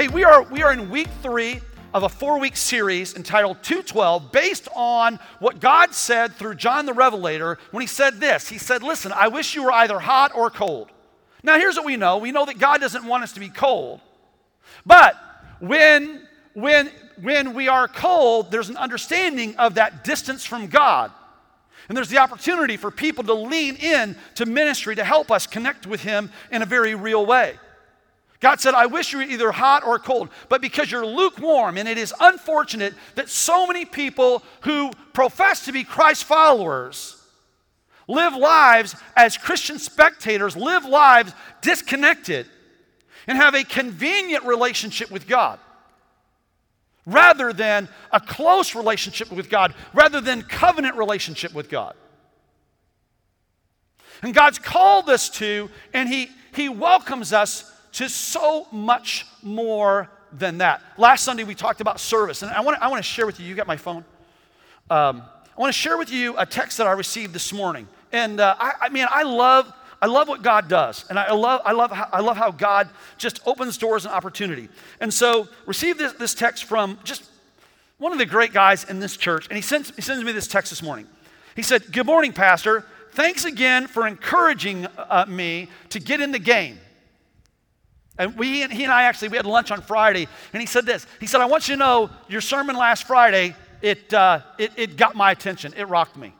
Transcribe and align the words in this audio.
Hey, 0.00 0.08
we 0.08 0.24
are, 0.24 0.44
we 0.44 0.62
are 0.62 0.72
in 0.72 0.88
week 0.88 1.08
three 1.22 1.60
of 1.92 2.04
a 2.04 2.08
four 2.08 2.40
week 2.40 2.56
series 2.56 3.14
entitled 3.14 3.62
212 3.62 4.32
based 4.32 4.66
on 4.74 5.18
what 5.40 5.60
God 5.60 5.92
said 5.92 6.32
through 6.32 6.54
John 6.54 6.86
the 6.86 6.94
Revelator 6.94 7.58
when 7.70 7.82
he 7.82 7.86
said 7.86 8.18
this. 8.18 8.48
He 8.48 8.56
said, 8.56 8.82
Listen, 8.82 9.12
I 9.12 9.28
wish 9.28 9.54
you 9.54 9.62
were 9.62 9.72
either 9.72 9.98
hot 9.98 10.32
or 10.34 10.48
cold. 10.48 10.88
Now, 11.42 11.58
here's 11.58 11.76
what 11.76 11.84
we 11.84 11.98
know 11.98 12.16
we 12.16 12.32
know 12.32 12.46
that 12.46 12.58
God 12.58 12.80
doesn't 12.80 13.04
want 13.04 13.24
us 13.24 13.32
to 13.32 13.40
be 13.40 13.50
cold. 13.50 14.00
But 14.86 15.16
when, 15.58 16.26
when, 16.54 16.90
when 17.20 17.52
we 17.52 17.68
are 17.68 17.86
cold, 17.86 18.50
there's 18.50 18.70
an 18.70 18.78
understanding 18.78 19.54
of 19.56 19.74
that 19.74 20.02
distance 20.02 20.46
from 20.46 20.68
God. 20.68 21.12
And 21.90 21.96
there's 21.96 22.08
the 22.08 22.20
opportunity 22.20 22.78
for 22.78 22.90
people 22.90 23.24
to 23.24 23.34
lean 23.34 23.76
in 23.76 24.16
to 24.36 24.46
ministry 24.46 24.96
to 24.96 25.04
help 25.04 25.30
us 25.30 25.46
connect 25.46 25.86
with 25.86 26.00
Him 26.00 26.32
in 26.50 26.62
a 26.62 26.66
very 26.66 26.94
real 26.94 27.26
way. 27.26 27.58
God 28.40 28.58
said, 28.58 28.74
I 28.74 28.86
wish 28.86 29.12
you 29.12 29.18
were 29.18 29.24
either 29.24 29.52
hot 29.52 29.86
or 29.86 29.98
cold, 29.98 30.30
but 30.48 30.62
because 30.62 30.90
you're 30.90 31.06
lukewarm, 31.06 31.76
and 31.76 31.86
it 31.86 31.98
is 31.98 32.14
unfortunate 32.18 32.94
that 33.14 33.28
so 33.28 33.66
many 33.66 33.84
people 33.84 34.42
who 34.62 34.90
profess 35.12 35.66
to 35.66 35.72
be 35.72 35.84
Christ 35.84 36.24
followers 36.24 37.22
live 38.08 38.34
lives 38.34 38.96
as 39.14 39.36
Christian 39.36 39.78
spectators, 39.78 40.56
live 40.56 40.86
lives 40.86 41.32
disconnected, 41.60 42.46
and 43.26 43.36
have 43.36 43.54
a 43.54 43.62
convenient 43.62 44.44
relationship 44.44 45.10
with 45.10 45.28
God 45.28 45.58
rather 47.06 47.52
than 47.52 47.88
a 48.12 48.20
close 48.20 48.74
relationship 48.74 49.30
with 49.30 49.50
God, 49.50 49.74
rather 49.92 50.20
than 50.20 50.42
covenant 50.42 50.96
relationship 50.96 51.52
with 51.54 51.68
God. 51.68 51.94
And 54.22 54.34
God's 54.34 54.58
called 54.58 55.08
us 55.08 55.28
to, 55.30 55.70
and 55.92 56.08
He, 56.08 56.30
he 56.54 56.68
welcomes 56.68 57.32
us 57.32 57.70
to 57.92 58.08
so 58.08 58.66
much 58.70 59.26
more 59.42 60.10
than 60.32 60.58
that. 60.58 60.82
Last 60.96 61.24
Sunday 61.24 61.44
we 61.44 61.54
talked 61.54 61.80
about 61.80 62.00
service, 62.00 62.42
and 62.42 62.50
I 62.50 62.60
want 62.60 62.78
to, 62.78 62.84
I 62.84 62.88
want 62.88 63.02
to 63.02 63.08
share 63.08 63.26
with 63.26 63.40
you, 63.40 63.46
you 63.46 63.54
got 63.54 63.66
my 63.66 63.76
phone? 63.76 64.04
Um, 64.88 65.22
I 65.56 65.60
want 65.60 65.72
to 65.72 65.78
share 65.78 65.98
with 65.98 66.10
you 66.10 66.36
a 66.38 66.46
text 66.46 66.78
that 66.78 66.86
I 66.86 66.92
received 66.92 67.32
this 67.32 67.52
morning. 67.52 67.88
And 68.12 68.40
uh, 68.40 68.56
I, 68.58 68.72
I 68.82 68.88
mean, 68.88 69.06
I 69.10 69.22
love 69.22 69.72
I 70.02 70.06
love 70.06 70.28
what 70.28 70.42
God 70.42 70.66
does, 70.66 71.04
and 71.10 71.18
I 71.18 71.32
love, 71.32 71.60
I 71.62 71.72
love, 71.72 71.90
how, 71.90 72.08
I 72.10 72.20
love 72.20 72.38
how 72.38 72.50
God 72.50 72.88
just 73.18 73.40
opens 73.46 73.76
doors 73.76 74.06
and 74.06 74.14
opportunity. 74.14 74.70
And 74.98 75.12
so, 75.12 75.46
receive 75.66 75.98
this, 75.98 76.14
this 76.14 76.32
text 76.32 76.64
from 76.64 76.98
just 77.04 77.24
one 77.98 78.12
of 78.12 78.18
the 78.18 78.24
great 78.24 78.54
guys 78.54 78.84
in 78.84 78.98
this 78.98 79.18
church, 79.18 79.46
and 79.48 79.56
he 79.56 79.62
sends, 79.62 79.94
he 79.94 80.00
sends 80.00 80.24
me 80.24 80.32
this 80.32 80.48
text 80.48 80.70
this 80.70 80.82
morning. 80.82 81.06
He 81.54 81.60
said, 81.60 81.92
Good 81.92 82.06
morning, 82.06 82.32
Pastor. 82.32 82.86
Thanks 83.12 83.44
again 83.44 83.86
for 83.86 84.06
encouraging 84.06 84.86
uh, 84.96 85.26
me 85.28 85.68
to 85.90 86.00
get 86.00 86.22
in 86.22 86.32
the 86.32 86.38
game. 86.38 86.78
And 88.20 88.36
we, 88.36 88.66
he 88.68 88.84
and 88.84 88.92
I 88.92 89.04
actually, 89.04 89.28
we 89.28 89.38
had 89.38 89.46
lunch 89.46 89.70
on 89.70 89.80
Friday, 89.80 90.28
and 90.52 90.60
he 90.60 90.66
said 90.66 90.84
this. 90.84 91.06
He 91.20 91.26
said, 91.26 91.40
I 91.40 91.46
want 91.46 91.68
you 91.68 91.74
to 91.74 91.78
know 91.78 92.10
your 92.28 92.42
sermon 92.42 92.76
last 92.76 93.06
Friday, 93.06 93.56
it, 93.80 94.12
uh, 94.12 94.40
it, 94.58 94.72
it 94.76 94.96
got 94.98 95.16
my 95.16 95.30
attention. 95.30 95.72
It 95.74 95.84
rocked 95.84 96.18
me. 96.18 96.34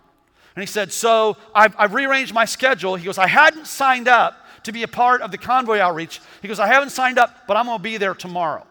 And 0.54 0.62
he 0.62 0.66
said, 0.66 0.92
So 0.92 1.38
I've, 1.54 1.74
I've 1.78 1.94
rearranged 1.94 2.34
my 2.34 2.44
schedule. 2.44 2.96
He 2.96 3.06
goes, 3.06 3.16
I 3.16 3.26
hadn't 3.26 3.66
signed 3.66 4.08
up 4.08 4.46
to 4.64 4.72
be 4.72 4.82
a 4.82 4.88
part 4.88 5.22
of 5.22 5.30
the 5.30 5.38
convoy 5.38 5.78
outreach. 5.78 6.20
He 6.42 6.48
goes, 6.48 6.60
I 6.60 6.66
haven't 6.66 6.90
signed 6.90 7.18
up, 7.18 7.46
but 7.48 7.56
I'm 7.56 7.64
going 7.64 7.78
to 7.78 7.82
be 7.82 7.96
there 7.96 8.12
tomorrow. 8.14 8.66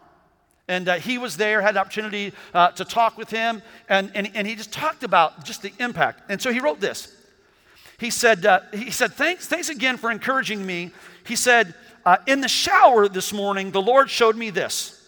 And 0.68 0.88
uh, 0.88 0.94
he 0.94 1.18
was 1.18 1.36
there, 1.36 1.60
had 1.62 1.74
the 1.74 1.80
opportunity 1.80 2.32
uh, 2.54 2.70
to 2.72 2.84
talk 2.84 3.18
with 3.18 3.28
him, 3.28 3.60
and, 3.88 4.12
and, 4.14 4.30
and 4.34 4.46
he 4.46 4.54
just 4.54 4.72
talked 4.72 5.02
about 5.02 5.44
just 5.44 5.62
the 5.62 5.72
impact. 5.80 6.30
And 6.30 6.40
so 6.40 6.52
he 6.52 6.60
wrote 6.60 6.78
this. 6.78 7.12
He 7.98 8.10
said, 8.10 8.46
uh, 8.46 8.60
he 8.72 8.92
said 8.92 9.14
thanks, 9.14 9.48
thanks 9.48 9.68
again 9.68 9.96
for 9.96 10.12
encouraging 10.12 10.64
me. 10.64 10.92
He 11.26 11.34
said, 11.34 11.74
uh, 12.10 12.16
in 12.26 12.40
the 12.40 12.48
shower 12.48 13.06
this 13.06 13.32
morning, 13.32 13.70
the 13.70 13.80
Lord 13.80 14.10
showed 14.10 14.34
me 14.34 14.50
this. 14.50 15.00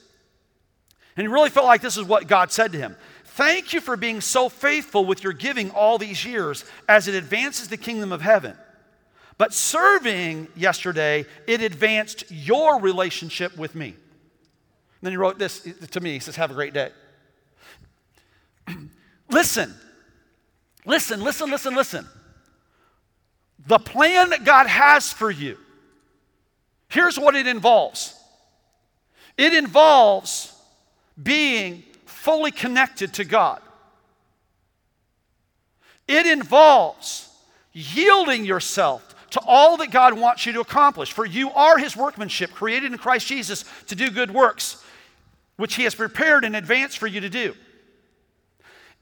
And 1.16 1.26
he 1.26 1.32
really 1.32 1.50
felt 1.50 1.66
like 1.66 1.80
this 1.80 1.96
is 1.96 2.04
what 2.04 2.28
God 2.28 2.52
said 2.52 2.70
to 2.70 2.78
him. 2.78 2.94
Thank 3.24 3.72
you 3.72 3.80
for 3.80 3.96
being 3.96 4.20
so 4.20 4.48
faithful 4.48 5.04
with 5.04 5.24
your 5.24 5.32
giving 5.32 5.72
all 5.72 5.98
these 5.98 6.24
years 6.24 6.64
as 6.88 7.08
it 7.08 7.16
advances 7.16 7.66
the 7.66 7.76
kingdom 7.76 8.12
of 8.12 8.20
heaven. 8.20 8.56
But 9.36 9.52
serving 9.52 10.46
yesterday, 10.54 11.26
it 11.48 11.60
advanced 11.60 12.22
your 12.30 12.78
relationship 12.78 13.56
with 13.58 13.74
me. 13.74 13.86
And 13.88 13.96
then 15.00 15.12
he 15.12 15.16
wrote 15.16 15.40
this 15.40 15.66
to 15.90 16.00
me. 16.00 16.12
He 16.12 16.20
says, 16.20 16.36
Have 16.36 16.52
a 16.52 16.54
great 16.54 16.72
day. 16.72 16.90
listen, 19.28 19.74
listen, 20.86 21.20
listen, 21.20 21.50
listen, 21.50 21.74
listen. 21.74 22.06
The 23.66 23.80
plan 23.80 24.30
that 24.30 24.44
God 24.44 24.68
has 24.68 25.12
for 25.12 25.32
you, 25.32 25.58
here's 26.92 27.18
what 27.18 27.34
it 27.34 27.46
involves 27.46 28.14
it 29.36 29.54
involves 29.54 30.54
being 31.20 31.82
fully 32.04 32.50
connected 32.50 33.14
to 33.14 33.24
God. 33.24 33.60
It 36.06 36.26
involves 36.26 37.28
yielding 37.72 38.44
yourself 38.44 39.14
to 39.30 39.40
all 39.46 39.78
that 39.78 39.90
God 39.90 40.12
wants 40.18 40.44
you 40.44 40.52
to 40.52 40.60
accomplish. 40.60 41.12
For 41.12 41.24
you 41.24 41.50
are 41.52 41.78
His 41.78 41.96
workmanship, 41.96 42.52
created 42.52 42.92
in 42.92 42.98
Christ 42.98 43.26
Jesus 43.26 43.64
to 43.86 43.94
do 43.94 44.10
good 44.10 44.30
works, 44.30 44.84
which 45.56 45.74
He 45.74 45.84
has 45.84 45.94
prepared 45.94 46.44
in 46.44 46.54
advance 46.54 46.94
for 46.94 47.06
you 47.06 47.20
to 47.20 47.30
do. 47.30 47.54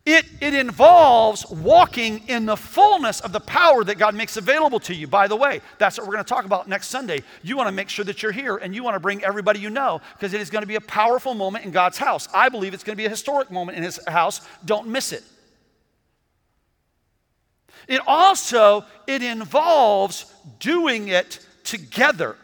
It, 0.07 0.25
it 0.41 0.55
involves 0.55 1.49
walking 1.51 2.27
in 2.27 2.47
the 2.47 2.57
fullness 2.57 3.21
of 3.21 3.33
the 3.33 3.41
power 3.41 3.85
that 3.85 3.99
God 3.99 4.15
makes 4.15 4.39
available 4.39 4.81
to 4.81 4.95
you. 4.95 5.07
By 5.07 5.29
the 5.29 5.37
way, 5.37 5.61
that's 5.79 5.99
what 5.99 6.07
we're 6.07 6.15
going 6.15 6.25
to 6.25 6.29
talk 6.29 6.47
about 6.47 6.69
next 6.69 6.89
Sunday. 6.89 7.23
You 7.43 7.57
want 7.57 7.69
to 7.69 7.73
make 7.73 7.91
sure 7.91 8.05
that 8.07 8.23
you're 8.23 8.33
here 8.33 8.57
and 8.57 8.75
you 8.75 8.83
want 8.83 8.95
to 8.95 9.01
bring 9.01 9.23
everybody 9.23 9.61
you 9.61 9.69
know 9.69 10.01
because 10.15 10.33
it 10.33 10.41
is 10.41 10.49
going 10.49 10.63
to 10.63 10.67
be 10.67 10.77
a 10.77 10.81
powerful 10.81 11.35
moment 11.35 11.67
in 11.67 11.71
God's 11.71 11.99
house. 11.99 12.29
I 12.33 12.49
believe 12.49 12.73
it's 12.73 12.83
going 12.83 12.95
to 12.95 13.01
be 13.01 13.05
a 13.05 13.11
historic 13.11 13.51
moment 13.51 13.77
in 13.77 13.85
His 13.85 14.01
house. 14.09 14.41
Don't 14.65 14.89
miss 14.89 15.13
it. 15.13 15.23
It 17.87 18.01
also 18.07 18.85
it 19.07 19.23
involves 19.23 20.33
doing 20.61 21.09
it 21.09 21.45
together. 21.65 22.37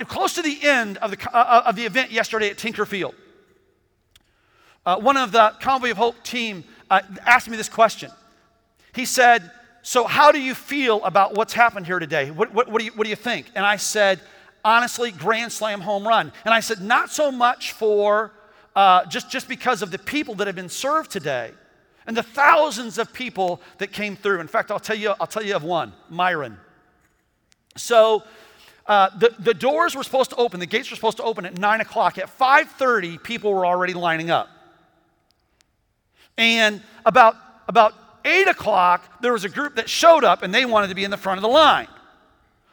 Close 0.00 0.34
to 0.34 0.42
the 0.42 0.58
end 0.62 0.98
of 0.98 1.12
the, 1.12 1.36
uh, 1.36 1.62
of 1.64 1.76
the 1.76 1.84
event 1.84 2.10
yesterday 2.10 2.50
at 2.50 2.58
Tinker 2.58 2.84
Field, 2.84 3.14
uh, 4.86 4.98
one 4.98 5.16
of 5.16 5.32
the 5.32 5.54
Convoy 5.60 5.90
of 5.90 5.96
Hope 5.96 6.22
team 6.22 6.64
uh, 6.90 7.00
asked 7.26 7.48
me 7.48 7.56
this 7.56 7.68
question. 7.68 8.10
He 8.94 9.04
said, 9.04 9.50
So, 9.82 10.04
how 10.04 10.32
do 10.32 10.40
you 10.40 10.54
feel 10.54 11.02
about 11.04 11.34
what's 11.34 11.52
happened 11.52 11.86
here 11.86 11.98
today? 11.98 12.30
What, 12.30 12.52
what, 12.54 12.68
what, 12.70 12.78
do, 12.78 12.86
you, 12.86 12.92
what 12.92 13.04
do 13.04 13.10
you 13.10 13.16
think? 13.16 13.50
And 13.54 13.64
I 13.64 13.76
said, 13.76 14.20
Honestly, 14.64 15.12
Grand 15.12 15.52
Slam 15.52 15.80
home 15.80 16.06
run. 16.06 16.32
And 16.44 16.52
I 16.52 16.60
said, 16.60 16.80
Not 16.80 17.10
so 17.10 17.30
much 17.30 17.72
for 17.72 18.32
uh, 18.74 19.04
just, 19.06 19.30
just 19.30 19.48
because 19.48 19.82
of 19.82 19.90
the 19.90 19.98
people 19.98 20.34
that 20.36 20.46
have 20.46 20.56
been 20.56 20.68
served 20.68 21.10
today 21.10 21.52
and 22.06 22.16
the 22.16 22.22
thousands 22.22 22.96
of 22.96 23.12
people 23.12 23.60
that 23.78 23.92
came 23.92 24.16
through. 24.16 24.40
In 24.40 24.48
fact, 24.48 24.70
I'll 24.70 24.80
tell 24.80 24.96
you, 24.96 25.14
I'll 25.20 25.26
tell 25.26 25.42
you 25.44 25.54
of 25.54 25.62
one 25.62 25.92
Myron. 26.08 26.56
So, 27.76 28.24
uh, 28.86 29.10
the, 29.18 29.34
the 29.38 29.52
doors 29.52 29.94
were 29.94 30.02
supposed 30.02 30.30
to 30.30 30.36
open, 30.36 30.60
the 30.60 30.66
gates 30.66 30.90
were 30.90 30.96
supposed 30.96 31.18
to 31.18 31.22
open 31.22 31.44
at 31.44 31.58
9 31.58 31.80
o'clock. 31.82 32.16
At 32.16 32.36
5.30, 32.38 33.22
people 33.22 33.52
were 33.52 33.66
already 33.66 33.92
lining 33.92 34.30
up. 34.30 34.48
And 36.38 36.80
about, 37.04 37.36
about 37.66 37.92
8 38.24 38.48
o'clock, 38.48 39.20
there 39.20 39.32
was 39.32 39.44
a 39.44 39.48
group 39.48 39.74
that 39.74 39.90
showed 39.90 40.24
up 40.24 40.42
and 40.42 40.54
they 40.54 40.64
wanted 40.64 40.88
to 40.88 40.94
be 40.94 41.04
in 41.04 41.10
the 41.10 41.16
front 41.16 41.36
of 41.36 41.42
the 41.42 41.48
line, 41.48 41.88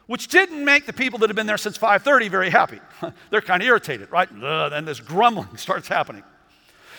which 0.05 0.27
didn't 0.27 0.63
make 0.63 0.85
the 0.85 0.93
people 0.93 1.19
that 1.19 1.29
had 1.29 1.35
been 1.35 1.47
there 1.47 1.57
since 1.57 1.77
5.30 1.77 2.29
very 2.29 2.49
happy. 2.51 2.79
They're 3.31 3.41
kind 3.41 3.61
of 3.61 3.67
irritated, 3.67 4.11
right? 4.11 4.29
Then 4.39 4.85
this 4.85 4.99
grumbling 5.01 5.57
starts 5.57 5.87
happening. 5.87 6.23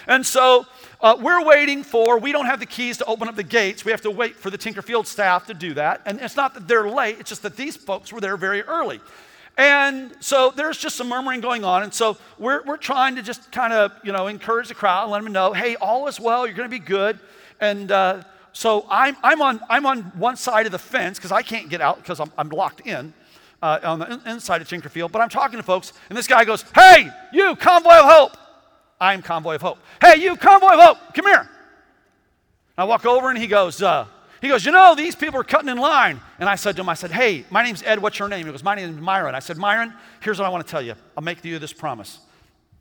And 0.09 0.25
so 0.25 0.67
uh, 1.01 1.17
we're 1.21 1.45
waiting 1.45 1.83
for, 1.83 2.19
we 2.19 2.33
don't 2.33 2.47
have 2.47 2.61
the 2.61 2.67
keys 2.67 2.99
to 2.99 3.05
open 3.07 3.29
up 3.29 3.37
the 3.37 3.43
gates. 3.43 3.85
We 3.85 3.91
have 3.91 4.03
to 4.03 4.11
wait 4.11 4.37
for 4.37 4.51
the 4.51 4.59
Tinker 4.59 4.83
Field 4.83 5.07
staff 5.07 5.47
to 5.47 5.55
do 5.55 5.75
that. 5.75 6.03
And 6.05 6.21
it's 6.21 6.37
not 6.37 6.55
that 6.55 6.69
they're 6.69 6.89
late, 6.89 7.17
it's 7.21 7.29
just 7.29 7.43
that 7.43 7.57
these 7.57 7.77
folks 7.77 8.13
were 8.13 8.21
there 8.21 8.37
very 8.37 8.63
early. 8.63 9.01
And 9.57 10.15
so 10.21 10.53
there's 10.55 10.77
just 10.77 10.97
some 10.97 11.09
murmuring 11.09 11.41
going 11.41 11.65
on. 11.65 11.83
And 11.83 11.93
so 11.93 12.19
we're, 12.39 12.63
we're 12.65 12.77
trying 12.77 13.17
to 13.17 13.23
just 13.23 13.51
kind 13.51 13.73
of, 13.73 13.93
you 14.05 14.13
know, 14.13 14.27
encourage 14.27 14.69
the 14.69 14.75
crowd 14.75 15.05
and 15.05 15.13
let 15.13 15.23
them 15.23 15.33
know, 15.33 15.53
hey, 15.53 15.77
all 15.77 16.09
is 16.09 16.21
well, 16.21 16.47
you're 16.47 16.57
going 16.57 16.69
to 16.69 16.79
be 16.79 16.85
good. 16.85 17.19
And 17.61 17.91
uh, 17.91 18.23
so 18.53 18.87
I'm, 18.91 19.17
I'm, 19.23 19.41
on, 19.41 19.61
I'm 19.71 19.87
on 19.87 20.03
one 20.17 20.37
side 20.37 20.67
of 20.67 20.73
the 20.73 20.79
fence 20.79 21.19
because 21.19 21.33
I 21.33 21.41
can't 21.43 21.71
get 21.71 21.81
out 21.81 21.97
because 21.97 22.21
I'm, 22.21 22.31
I'm 22.37 22.51
locked 22.51 22.87
in 22.87 23.15
uh, 23.63 23.81
on 23.83 23.99
the 23.99 24.21
inside 24.27 24.61
of 24.61 24.69
Tinker 24.69 24.91
Field. 24.91 25.11
But 25.11 25.23
I'm 25.23 25.31
talking 25.31 25.59
to 25.59 25.63
folks, 25.63 25.95
and 26.11 26.19
this 26.19 26.27
guy 26.27 26.45
goes, 26.45 26.65
hey, 26.75 27.11
you, 27.33 27.57
Convoy 27.57 27.95
of 27.95 28.05
Hope. 28.05 28.37
I'm 29.01 29.23
Convoy 29.23 29.55
of 29.55 29.63
Hope. 29.63 29.79
Hey, 30.03 30.21
you, 30.23 30.37
Convoy 30.37 30.73
of 30.75 30.81
Hope, 30.81 31.15
come 31.15 31.27
here. 31.27 31.49
I 32.77 32.85
walk 32.85 33.07
over 33.07 33.31
and 33.31 33.39
he 33.39 33.47
goes, 33.47 33.83
uh, 33.83 34.07
he 34.41 34.49
goes, 34.49 34.65
You 34.65 34.73
know, 34.73 34.95
these 34.95 35.15
people 35.15 35.41
are 35.41 35.45
cutting 35.45 35.69
in 35.69 35.79
line. 35.79 36.21
And 36.39 36.49
I 36.49 36.55
said 36.57 36.77
to 36.77 36.83
him, 36.83 36.89
I 36.89 36.95
said, 36.95 37.11
Hey, 37.11 37.45
my 37.51 37.63
name's 37.63 37.83
Ed. 37.83 38.01
What's 38.01 38.19
your 38.19 38.29
name? 38.29 38.45
He 38.45 38.53
goes, 38.53 38.63
My 38.63 38.75
name 38.75 38.91
is 38.91 39.01
Myron. 39.01 39.35
I 39.35 39.41
said, 39.41 39.57
Myron, 39.57 39.93
here's 40.21 40.39
what 40.39 40.47
I 40.47 40.49
want 40.49 40.67
to 40.67 40.71
tell 40.71 40.83
you. 40.83 40.95
I'll 41.17 41.25
make 41.25 41.45
you 41.45 41.59
this 41.59 41.73
promise. 41.73 42.21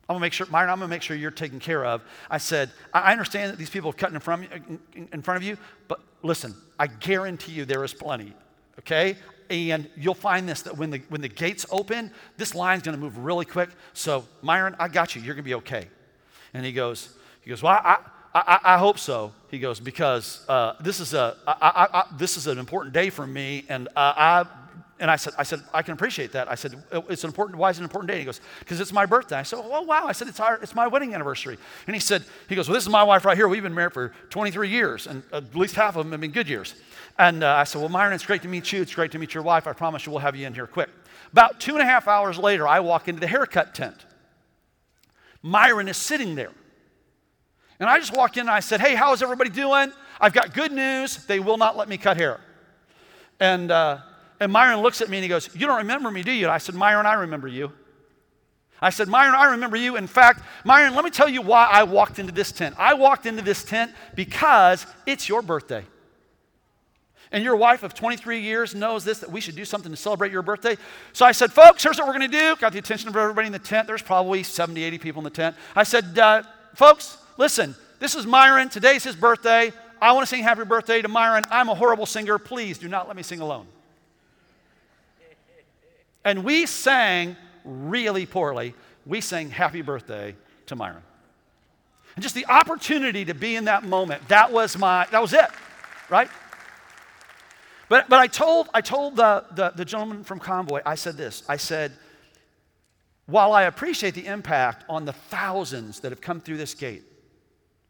I'm 0.08 0.14
gonna 0.14 0.22
make 0.22 0.34
sure, 0.34 0.46
Myron, 0.48 0.70
I'm 0.70 0.78
gonna 0.78 0.88
make 0.88 1.02
sure 1.02 1.18
you're 1.18 1.32
taken 1.32 1.60
care 1.60 1.84
of. 1.84 2.04
I 2.30 2.38
said, 2.38 2.72
I 2.94 3.12
understand 3.12 3.52
that 3.52 3.58
these 3.58 3.72
people 3.72 3.90
are 3.90 3.94
cutting 3.94 4.16
in 4.16 4.22
front, 4.22 4.46
of 4.46 4.52
you, 4.70 4.80
in 5.12 5.22
front 5.24 5.38
of 5.38 5.44
you, 5.44 5.58
but 5.88 6.00
listen, 6.22 6.54
I 6.78 6.86
guarantee 6.86 7.54
you 7.54 7.66
there 7.66 7.84
is 7.84 7.94
plenty, 7.94 8.34
okay? 8.80 9.16
and 9.50 9.88
you'll 9.96 10.16
find 10.16 10.50
this 10.50 10.64
that 10.64 10.78
when 10.78 10.90
the, 10.90 11.00
when 11.10 11.22
the 11.22 11.28
gates 11.28 11.66
open, 11.70 12.12
this 12.38 12.56
line's 12.56 12.84
gonna 12.84 12.98
move 12.98 13.18
really 13.18 13.46
quick. 13.46 13.70
So, 13.94 14.26
Myron, 14.42 14.76
I 14.80 14.88
got 14.88 15.16
you. 15.16 15.22
You're 15.22 15.36
gonna 15.36 15.44
be 15.44 15.56
okay. 15.56 15.88
And 16.54 16.66
he 16.66 16.72
goes, 16.72 17.16
he 17.42 17.50
goes, 17.50 17.62
Well, 17.62 17.74
I, 17.74 18.00
I, 18.36 18.60
I 18.76 18.78
hope 18.78 19.00
so. 19.00 19.32
He 19.50 19.60
goes, 19.60 19.80
because 19.80 20.46
uh, 20.50 20.74
this, 20.82 21.00
is 21.00 21.14
a, 21.14 21.38
I, 21.48 22.04
this 22.18 22.36
is 22.36 22.48
an 22.48 22.60
important 22.60 22.94
day 22.94 23.10
for 23.10 23.26
me, 23.26 23.64
and 23.70 23.88
uh, 23.88 23.92
I, 23.96 24.46
and 25.00 25.10
I 25.10 25.16
said, 25.16 25.34
I 25.38 25.44
said, 25.44 25.62
I 25.74 25.82
can 25.82 25.94
appreciate 25.94 26.34
that. 26.34 26.52
I 26.52 26.56
said, 26.56 26.82
it's 27.10 27.24
an 27.24 27.30
important, 27.30 27.58
why 27.58 27.70
is 27.70 27.78
it 27.78 27.80
an 27.80 27.86
important 27.86 28.12
day? 28.12 28.20
He 28.20 28.26
goes, 28.26 28.42
because 28.60 28.82
it's 28.82 28.92
my 28.92 29.06
birthday. 29.06 29.38
I 29.38 29.44
said, 29.44 29.60
oh, 29.62 29.82
wow. 29.84 30.06
I 30.06 30.12
said, 30.12 30.28
it's, 30.28 30.42
our, 30.42 30.56
it's 30.62 30.76
my 30.76 30.88
wedding 30.88 31.14
anniversary. 31.14 31.58
And 31.88 31.96
he 31.96 32.00
said, 32.02 32.26
he 32.50 32.56
goes, 32.56 32.68
well, 32.68 32.74
this 32.74 32.84
is 32.84 32.90
my 32.90 33.04
wife 33.04 33.24
right 33.24 33.38
here. 33.38 33.48
We've 33.48 33.64
been 33.64 33.74
married 33.74 33.94
for 33.94 34.14
23 34.30 34.70
years, 34.70 35.08
and 35.08 35.24
at 35.32 35.56
least 35.56 35.76
half 35.76 35.96
of 35.96 36.04
them 36.04 36.12
have 36.12 36.22
been 36.22 36.32
good 36.32 36.50
years. 36.50 36.76
And 37.18 37.42
uh, 37.42 37.56
I 37.56 37.64
said, 37.64 37.80
well, 37.80 37.90
Myron, 37.90 38.14
it's 38.14 38.26
great 38.26 38.42
to 38.42 38.50
meet 38.50 38.72
you. 38.74 38.82
It's 38.82 38.96
great 38.96 39.12
to 39.14 39.20
meet 39.20 39.34
your 39.34 39.44
wife. 39.44 39.66
I 39.68 39.74
promise 39.74 40.06
you 40.06 40.12
we'll 40.12 40.20
have 40.20 40.36
you 40.36 40.46
in 40.46 40.54
here 40.54 40.68
quick. 40.68 40.90
About 41.32 41.62
two 41.62 41.74
and 41.74 41.82
a 41.82 41.86
half 41.86 42.08
hours 42.08 42.38
later, 42.38 42.68
I 42.68 42.80
walk 42.82 43.08
into 43.08 43.22
the 43.22 43.28
haircut 43.28 43.76
tent. 43.76 44.06
Myron 45.42 45.88
is 45.88 45.98
sitting 45.98 46.36
there. 46.36 46.52
And 47.80 47.90
I 47.90 48.00
just 48.00 48.16
walked 48.16 48.38
in 48.38 48.42
and 48.42 48.50
I 48.50 48.60
said, 48.60 48.80
Hey, 48.80 48.96
how's 48.96 49.22
everybody 49.22 49.50
doing? 49.50 49.92
I've 50.20 50.34
got 50.34 50.54
good 50.54 50.72
news. 50.72 51.26
They 51.26 51.40
will 51.40 51.58
not 51.58 51.76
let 51.76 51.90
me 51.90 51.98
cut 51.98 52.18
hair. 52.18 52.40
And, 53.40 53.70
uh, 53.72 54.00
and 54.40 54.52
Myron 54.52 54.82
looks 54.82 55.02
at 55.02 55.10
me 55.10 55.18
and 55.18 55.24
he 55.24 55.30
goes, 55.30 55.50
You 55.54 55.68
don't 55.68 55.78
remember 55.78 56.10
me, 56.10 56.24
do 56.24 56.32
you? 56.32 56.50
I 56.50 56.58
said, 56.58 56.76
Myron, 56.76 57.06
I 57.06 57.14
remember 57.14 57.48
you. 57.48 57.72
I 58.82 58.90
said, 58.90 59.08
Myron, 59.08 59.36
I 59.36 59.52
remember 59.52 59.78
you. 59.78 59.96
In 59.96 60.08
fact, 60.08 60.42
Myron, 60.64 60.96
let 60.96 61.06
me 61.06 61.12
tell 61.12 61.30
you 61.30 61.42
why 61.42 61.68
I 61.72 61.84
walked 61.84 62.20
into 62.20 62.32
this 62.32 62.52
tent. 62.52 62.76
I 62.78 62.94
walked 62.94 63.26
into 63.26 63.42
this 63.42 63.64
tent 63.64 63.92
because 64.16 64.86
it's 65.06 65.30
your 65.30 65.42
birthday. 65.42 65.86
And 67.32 67.44
your 67.44 67.56
wife 67.56 67.84
of 67.84 67.94
23 67.94 68.42
years 68.42 68.76
knows 68.76 69.04
this, 69.04 69.20
that 69.20 69.32
we 69.32 69.42
should 69.42 69.56
do 69.56 69.66
something 69.66 69.92
to 69.92 69.98
celebrate 69.98 70.32
your 70.32 70.42
birthday. 70.42 70.78
So 71.14 71.26
I 71.26 71.32
said, 71.32 71.52
folks, 71.52 71.84
here's 71.84 71.98
what 71.98 72.08
we're 72.08 72.18
going 72.18 72.30
to 72.30 72.38
do. 72.38 72.56
Got 72.58 72.74
the 72.74 72.80
attention 72.80 73.10
of 73.10 73.16
everybody 73.16 73.48
in 73.48 73.54
the 73.54 73.60
tent. 73.60 73.88
There's 73.88 74.02
probably 74.02 74.44
70, 74.44 74.84
80 74.84 74.98
people 75.00 75.20
in 75.22 75.24
the 75.24 75.30
tent. 75.32 75.56
I 75.76 75.84
said, 75.84 76.18
uh, 76.20 76.44
folks, 76.76 77.18
listen, 77.38 77.76
this 78.00 78.16
is 78.16 78.26
Myron. 78.26 78.70
Today's 78.70 79.04
his 79.04 79.16
birthday. 79.16 79.72
I 80.02 80.12
want 80.12 80.28
to 80.28 80.30
sing 80.30 80.44
happy 80.44 80.66
birthday 80.66 81.02
to 81.02 81.08
Myron. 81.08 81.46
I'm 81.50 81.70
a 81.70 81.76
horrible 81.76 82.06
singer. 82.06 82.38
Please 82.38 82.78
do 82.78 82.88
not 82.88 83.08
let 83.08 83.16
me 83.16 83.24
sing 83.24 83.40
alone. 83.40 83.68
And 86.24 86.44
we 86.44 86.66
sang 86.66 87.38
really 87.64 88.26
poorly. 88.26 88.74
We 89.06 89.22
sang 89.22 89.50
happy 89.50 89.82
birthday 89.82 90.36
to 90.66 90.76
Myron. 90.76 91.04
And 92.16 92.24
just 92.24 92.36
the 92.36 92.46
opportunity 92.48 93.26
to 93.26 93.34
be 93.34 93.56
in 93.56 93.66
that 93.66 93.84
moment, 93.84 94.28
that 94.30 94.52
was 94.52 94.78
my, 94.78 95.06
that 95.12 95.22
was 95.22 95.34
it, 95.34 95.48
right? 96.10 96.30
But, 97.90 98.10
but 98.10 98.20
I 98.20 98.28
told, 98.28 98.70
I 98.74 98.82
told 98.82 99.16
the, 99.16 99.46
the, 99.52 99.72
the 99.76 99.86
gentleman 99.86 100.24
from 100.24 100.40
Convoy, 100.40 100.82
I 100.86 100.96
said 100.96 101.18
this. 101.18 101.44
I 101.48 101.58
said, 101.58 101.92
while 103.28 103.54
I 103.54 103.64
appreciate 103.64 104.14
the 104.14 104.26
impact 104.26 104.86
on 104.90 105.06
the 105.06 105.14
thousands 105.14 106.00
that 106.02 106.12
have 106.12 106.22
come 106.22 106.40
through 106.40 106.58
this 106.58 106.74
gate, 106.74 107.04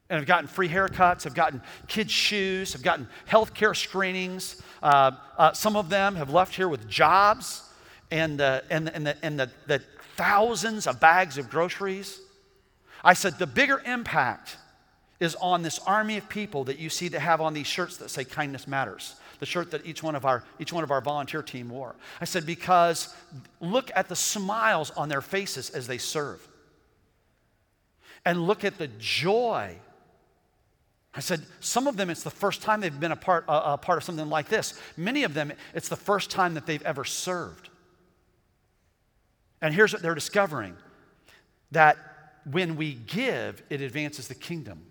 and 0.09 0.17
have 0.17 0.27
gotten 0.27 0.47
free 0.47 0.69
haircuts, 0.69 1.23
have 1.23 1.33
gotten 1.33 1.61
kids' 1.87 2.11
shoes, 2.11 2.73
have 2.73 2.83
gotten 2.83 3.07
health 3.25 3.53
care 3.53 3.73
screenings. 3.73 4.61
Uh, 4.83 5.11
uh, 5.37 5.51
some 5.53 5.75
of 5.75 5.89
them 5.89 6.15
have 6.15 6.29
left 6.29 6.55
here 6.55 6.69
with 6.69 6.87
jobs 6.87 7.63
and, 8.11 8.39
uh, 8.39 8.61
and, 8.69 8.89
and, 8.89 9.07
the, 9.07 9.25
and 9.25 9.39
the, 9.39 9.49
the 9.67 9.81
thousands 10.15 10.85
of 10.85 10.99
bags 10.99 11.37
of 11.37 11.49
groceries. 11.49 12.19
I 13.03 13.13
said, 13.13 13.39
the 13.39 13.47
bigger 13.47 13.81
impact 13.85 14.57
is 15.19 15.35
on 15.35 15.63
this 15.63 15.79
army 15.79 16.17
of 16.17 16.29
people 16.29 16.65
that 16.65 16.77
you 16.77 16.89
see 16.89 17.07
that 17.07 17.19
have 17.19 17.41
on 17.41 17.53
these 17.53 17.67
shirts 17.67 17.97
that 17.97 18.09
say 18.09 18.25
kindness 18.25 18.67
matters 18.67 19.15
the 19.39 19.45
shirt 19.45 19.71
that 19.71 19.85
each 19.85 20.01
one 20.01 20.15
of 20.15 20.25
our 20.25 20.43
each 20.59 20.71
one 20.71 20.83
of 20.83 20.91
our 20.91 21.01
volunteer 21.01 21.41
team 21.41 21.69
wore 21.69 21.95
i 22.19 22.25
said 22.25 22.45
because 22.45 23.13
look 23.59 23.89
at 23.95 24.09
the 24.09 24.15
smiles 24.15 24.91
on 24.91 25.09
their 25.09 25.21
faces 25.21 25.69
as 25.69 25.87
they 25.87 25.97
serve 25.97 26.45
and 28.25 28.45
look 28.45 28.63
at 28.63 28.77
the 28.77 28.87
joy 28.99 29.75
I 31.15 31.21
said, 31.21 31.41
some 31.61 31.87
of 31.87 31.95
them, 31.95 32.09
it's 32.09 32.23
the 32.23 32.29
first 32.29 32.61
time 32.61 32.81
they've 32.81 32.99
been 32.99 33.13
a 33.13 33.15
part, 33.15 33.45
a, 33.47 33.77
part 33.77 33.97
of 33.97 34.03
something 34.03 34.29
like 34.29 34.49
this. 34.49 34.79
Many 34.97 35.23
of 35.23 35.33
them, 35.33 35.53
it's 35.73 35.87
the 35.87 35.95
first 35.95 36.29
time 36.29 36.55
that 36.55 36.65
they've 36.65 36.81
ever 36.83 37.05
served. 37.05 37.69
And 39.61 39.73
here's 39.73 39.93
what 39.93 40.01
they're 40.01 40.15
discovering 40.15 40.75
that 41.71 41.97
when 42.51 42.75
we 42.75 42.93
give, 42.93 43.63
it 43.69 43.81
advances 43.81 44.27
the 44.27 44.35
kingdom. 44.35 44.81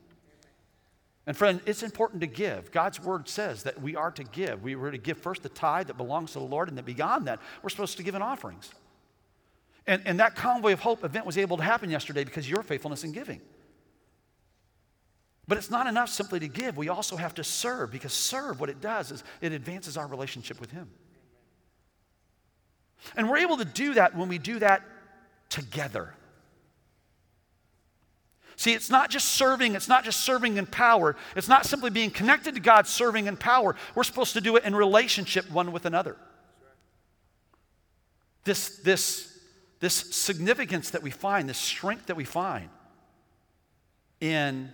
And 1.27 1.37
friend, 1.37 1.61
it's 1.67 1.83
important 1.83 2.21
to 2.23 2.27
give. 2.27 2.73
God's 2.73 3.01
word 3.01 3.29
says 3.29 3.63
that 3.63 3.81
we 3.81 3.95
are 3.95 4.11
to 4.13 4.25
give. 4.25 4.63
We 4.63 4.77
were 4.77 4.91
to 4.91 4.99
give 4.99 5.19
first 5.19 5.43
the 5.43 5.49
tithe 5.49 5.87
that 5.87 5.97
belongs 5.97 6.33
to 6.33 6.39
the 6.39 6.45
Lord, 6.45 6.69
and 6.69 6.77
then 6.77 6.85
beyond 6.85 7.27
that, 7.27 7.39
we're 7.63 7.71
supposed 7.71 7.97
to 7.99 8.03
give 8.03 8.15
in 8.15 8.23
offerings. 8.23 8.71
And, 9.87 10.03
and 10.07 10.19
that 10.21 10.35
Convoy 10.35 10.73
of 10.73 10.81
Hope 10.81 11.05
event 11.05 11.27
was 11.27 11.39
able 11.39 11.59
to 11.59 11.63
happen 11.63 11.91
yesterday 11.91 12.25
because 12.25 12.47
of 12.47 12.51
your 12.51 12.63
faithfulness 12.63 13.05
in 13.05 13.13
giving. 13.13 13.41
But 15.47 15.59
it's 15.59 15.71
not 15.71 15.87
enough 15.87 16.09
simply 16.09 16.41
to 16.41 16.49
give. 16.49 16.77
We 16.77 16.89
also 16.89 17.17
have 17.17 17.35
to 17.35 17.45
serve 17.45 17.91
because 17.91 18.13
serve, 18.13 18.61
what 18.61 18.71
it 18.71 18.81
does 18.81 19.11
is 19.11 19.25
it 19.41 19.53
advances 19.53 19.97
our 19.97 20.07
relationship 20.07 20.61
with 20.61 20.71
Him. 20.71 20.89
And 23.17 23.29
we're 23.29 23.39
able 23.39 23.59
to 23.59 23.65
do 23.65 23.95
that 23.95 24.17
when 24.17 24.29
we 24.29 24.39
do 24.39 24.59
that 24.61 24.83
together. 25.51 26.15
See, 28.57 28.73
it's 28.73 28.89
not 28.89 29.11
just 29.11 29.33
serving, 29.33 29.75
it's 29.75 29.89
not 29.89 30.05
just 30.05 30.21
serving 30.21 30.57
in 30.57 30.67
power. 30.67 31.17
It's 31.37 31.49
not 31.49 31.67
simply 31.67 31.91
being 31.91 32.11
connected 32.11 32.55
to 32.55 32.61
God, 32.61 32.87
serving 32.87 33.27
in 33.27 33.37
power. 33.37 33.75
We're 33.95 34.05
supposed 34.05 34.33
to 34.35 34.41
do 34.41 34.57
it 34.57 34.65
in 34.65 34.75
relationship 34.75 35.51
one 35.51 35.73
with 35.73 35.87
another. 35.87 36.17
This, 38.45 38.79
this, 38.79 39.39
this 39.81 39.95
significance 39.95 40.91
that 40.91 41.03
we 41.03 41.11
find, 41.11 41.49
this 41.49 41.59
strength 41.59 42.07
that 42.07 42.17
we 42.17 42.25
find 42.25 42.69
in 44.21 44.71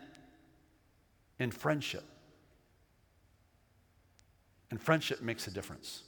in 1.40 1.50
friendship. 1.50 2.04
And 4.70 4.81
friendship 4.81 5.20
makes 5.20 5.48
a 5.48 5.50
difference. 5.50 6.02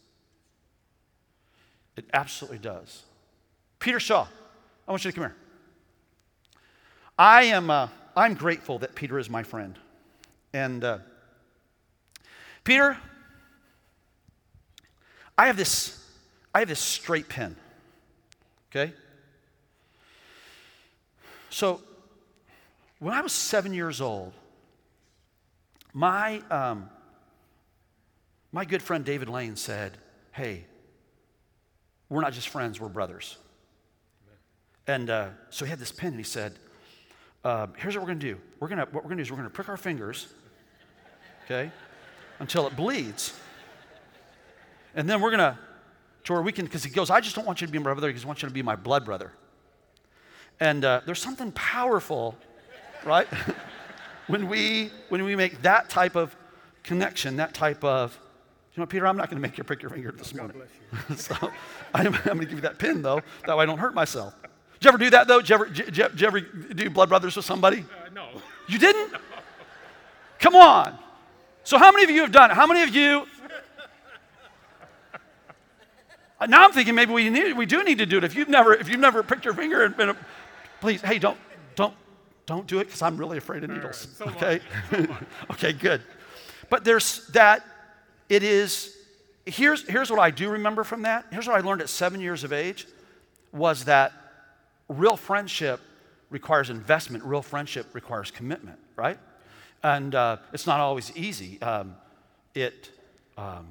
It 1.97 2.05
absolutely 2.13 2.59
does. 2.59 3.03
Peter 3.81 3.99
Shaw, 3.99 4.29
I 4.87 4.91
want 4.91 5.05
you 5.05 5.11
to 5.11 5.15
come 5.15 5.25
here. 5.25 5.37
I 7.19 7.45
am 7.45 7.71
uh, 7.71 7.89
I'm 8.15 8.35
grateful 8.35 8.79
that 8.79 8.95
Peter 8.95 9.19
is 9.19 9.29
my 9.29 9.43
friend. 9.43 9.77
And 10.53 10.85
uh, 10.85 10.99
Peter, 12.63 12.97
I 15.37 15.47
have 15.47 15.57
this 15.57 15.99
I 16.55 16.61
have 16.61 16.69
this 16.69 16.81
straight 16.81 17.29
pen. 17.29 17.57
Okay? 18.71 18.93
So 21.51 21.81
when 22.99 23.15
I 23.15 23.21
was 23.21 23.33
seven 23.33 23.75
years 23.75 24.01
old, 24.01 24.33
my, 25.93 26.43
um, 26.51 26.89
my 28.51 28.65
good 28.65 28.83
friend 28.83 29.05
David 29.05 29.29
Lane 29.29 29.57
said, 29.57 29.99
Hey, 30.33 30.65
we're 32.09 32.23
not 32.23 32.33
just 32.33 32.49
friends, 32.49 32.81
we're 32.81 32.89
brothers. 32.89 33.37
And 34.87 35.11
uh, 35.11 35.29
so 35.51 35.65
he 35.65 35.71
had 35.71 35.79
this 35.79 35.93
pen 35.93 36.09
and 36.09 36.19
he 36.19 36.25
said, 36.25 36.59
uh, 37.45 37.67
Here's 37.77 37.95
what 37.95 38.03
we're 38.03 38.09
going 38.09 38.21
to 38.21 38.35
do. 38.35 38.41
We're 38.61 38.69
gonna, 38.69 38.87
what 38.91 39.05
we're 39.05 39.11
going 39.11 39.19
to 39.19 39.23
do 39.25 39.27
is 39.27 39.31
we're 39.31 39.37
going 39.37 39.49
to 39.49 39.55
prick 39.55 39.69
our 39.69 39.77
fingers, 39.77 40.29
okay, 41.45 41.71
until 42.39 42.67
it 42.67 42.77
bleeds. 42.77 43.39
And 44.95 45.09
then 45.09 45.21
we're 45.21 45.31
going 45.31 45.41
to, 45.41 45.59
to 46.25 46.33
where 46.33 46.43
we 46.43 46.53
can, 46.53 46.67
because 46.67 46.85
he 46.85 46.91
goes, 46.91 47.11
I 47.11 47.21
just 47.21 47.35
don't 47.35 47.47
want 47.47 47.61
you 47.61 47.67
to 47.67 47.73
be 47.73 47.79
my 47.79 47.93
brother, 47.95 48.09
I 48.09 48.27
want 48.27 48.43
you 48.43 48.49
to 48.49 48.55
be 48.55 48.63
my 48.63 48.77
blood 48.77 49.05
brother. 49.05 49.33
And 50.61 50.85
uh, 50.85 51.01
there's 51.07 51.21
something 51.21 51.51
powerful, 51.53 52.37
right? 53.05 53.27
when 54.27 54.49
we, 54.49 54.91
when 55.09 55.25
we 55.25 55.37
make 55.37 55.63
that 55.63 55.89
type 55.89 56.17
of 56.17 56.35
connection, 56.83 57.37
that 57.37 57.55
type 57.55 57.83
of, 57.85 58.19
you 58.75 58.81
know, 58.81 58.87
Peter, 58.87 59.07
I'm 59.07 59.17
not 59.17 59.29
going 59.29 59.37
to 59.37 59.47
make 59.47 59.59
you 59.59 59.65
prick 59.65 59.83
your 59.83 59.91
finger 59.91 60.13
this 60.13 60.35
morning. 60.35 60.63
so 61.17 61.35
I'm, 61.95 62.15
I'm 62.15 62.23
going 62.23 62.41
to 62.41 62.47
give 62.47 62.55
you 62.55 62.61
that 62.63 62.79
pin, 62.79 63.03
though, 63.03 63.21
that 63.47 63.57
way 63.57 63.63
I 63.63 63.67
don't 63.67 63.79
hurt 63.79 63.95
myself. 63.95 64.35
Did 64.75 64.85
you 64.85 64.89
ever 64.89 64.99
do 64.99 65.11
that, 65.11 65.29
though? 65.29 65.41
Did 65.41 65.49
you 65.49 65.55
ever, 65.55 65.67
did 65.67 65.97
you, 65.97 66.09
did 66.09 66.21
you 66.21 66.27
ever 66.27 66.41
do 66.41 66.91
blood 66.91 67.09
brothers 67.09 67.37
with 67.37 67.45
somebody? 67.45 67.81
Uh, 67.81 68.09
no. 68.15 68.29
You 68.69 68.79
didn't? 68.79 69.13
Come 70.39 70.57
on. 70.57 70.99
So, 71.65 71.79
how 71.79 71.93
many 71.93 72.05
of 72.05 72.11
you 72.11 72.23
have 72.23 72.33
done 72.33 72.51
it? 72.51 72.55
How 72.55 72.67
many 72.67 72.83
of 72.83 72.95
you? 72.95 73.27
Now 76.49 76.65
I'm 76.65 76.73
thinking 76.73 76.95
maybe 76.95 77.13
we, 77.13 77.31
need, 77.31 77.53
we 77.53 77.67
do 77.67 77.85
need 77.85 77.99
to 77.99 78.07
do 78.07 78.19
it. 78.19 78.25
If 78.25 78.35
you've 78.35 78.49
never, 78.49 78.75
if 78.75 78.89
you've 78.89 79.01
never 79.01 79.23
pricked 79.23 79.45
your 79.45 79.55
finger 79.55 79.85
and 79.85 79.97
been, 79.97 80.11
a, 80.11 80.17
please, 80.81 81.01
hey, 81.01 81.19
don't, 81.19 81.39
don't, 81.77 81.95
don't 82.47 82.67
do 82.67 82.79
it 82.79 82.85
because 82.85 83.03
I'm 83.03 83.17
really 83.17 83.39
afraid 83.39 83.65
of 83.65 83.71
needles. 83.71 84.09
So 84.17 84.27
okay? 84.27 84.61
okay, 85.53 85.73
good. 85.73 86.03
But 86.69 86.85
there's 86.85 87.27
that, 87.29 87.65
it 88.29 88.43
is, 88.43 88.97
here's, 89.47 89.89
here's 89.89 90.11
what 90.11 90.19
I 90.19 90.31
do 90.31 90.51
remember 90.51 90.85
from 90.85 91.03
that. 91.03 91.27
Here's 91.31 91.47
what 91.47 91.57
I 91.57 91.67
learned 91.67 91.83
at 91.83 91.89
seven 91.89 92.21
years 92.21 92.45
of 92.45 92.53
age 92.53 92.87
was 93.53 93.85
that 93.85 94.13
real 94.89 95.17
friendship 95.17 95.81
requires 96.31 96.71
investment, 96.71 97.25
real 97.25 97.43
friendship 97.43 97.87
requires 97.93 98.31
commitment, 98.31 98.79
right? 98.97 99.19
And 99.83 100.15
uh, 100.15 100.39
it's 100.53 100.67
not 100.67 100.81
always 100.81 101.15
easy. 101.17 101.61
Um, 101.61 101.95
it, 102.55 102.91
um, 103.37 103.69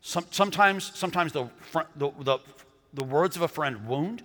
Some, 0.00 0.24
sometimes, 0.30 0.90
sometimes 0.94 1.32
the, 1.32 1.48
the, 1.96 2.10
the, 2.20 2.38
the, 2.94 3.04
words 3.04 3.36
of 3.36 3.42
a 3.42 3.48
friend 3.48 3.86
wound. 3.86 4.22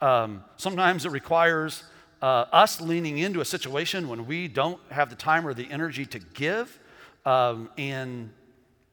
Um, 0.00 0.44
sometimes 0.56 1.06
it 1.06 1.10
requires 1.10 1.84
uh, 2.22 2.46
us 2.52 2.80
leaning 2.80 3.18
into 3.18 3.40
a 3.40 3.44
situation 3.44 4.08
when 4.08 4.26
we 4.26 4.48
don't 4.48 4.80
have 4.90 5.10
the 5.10 5.16
time 5.16 5.46
or 5.46 5.54
the 5.54 5.70
energy 5.70 6.06
to 6.06 6.18
give. 6.18 6.78
Um, 7.24 7.70
and 7.76 8.30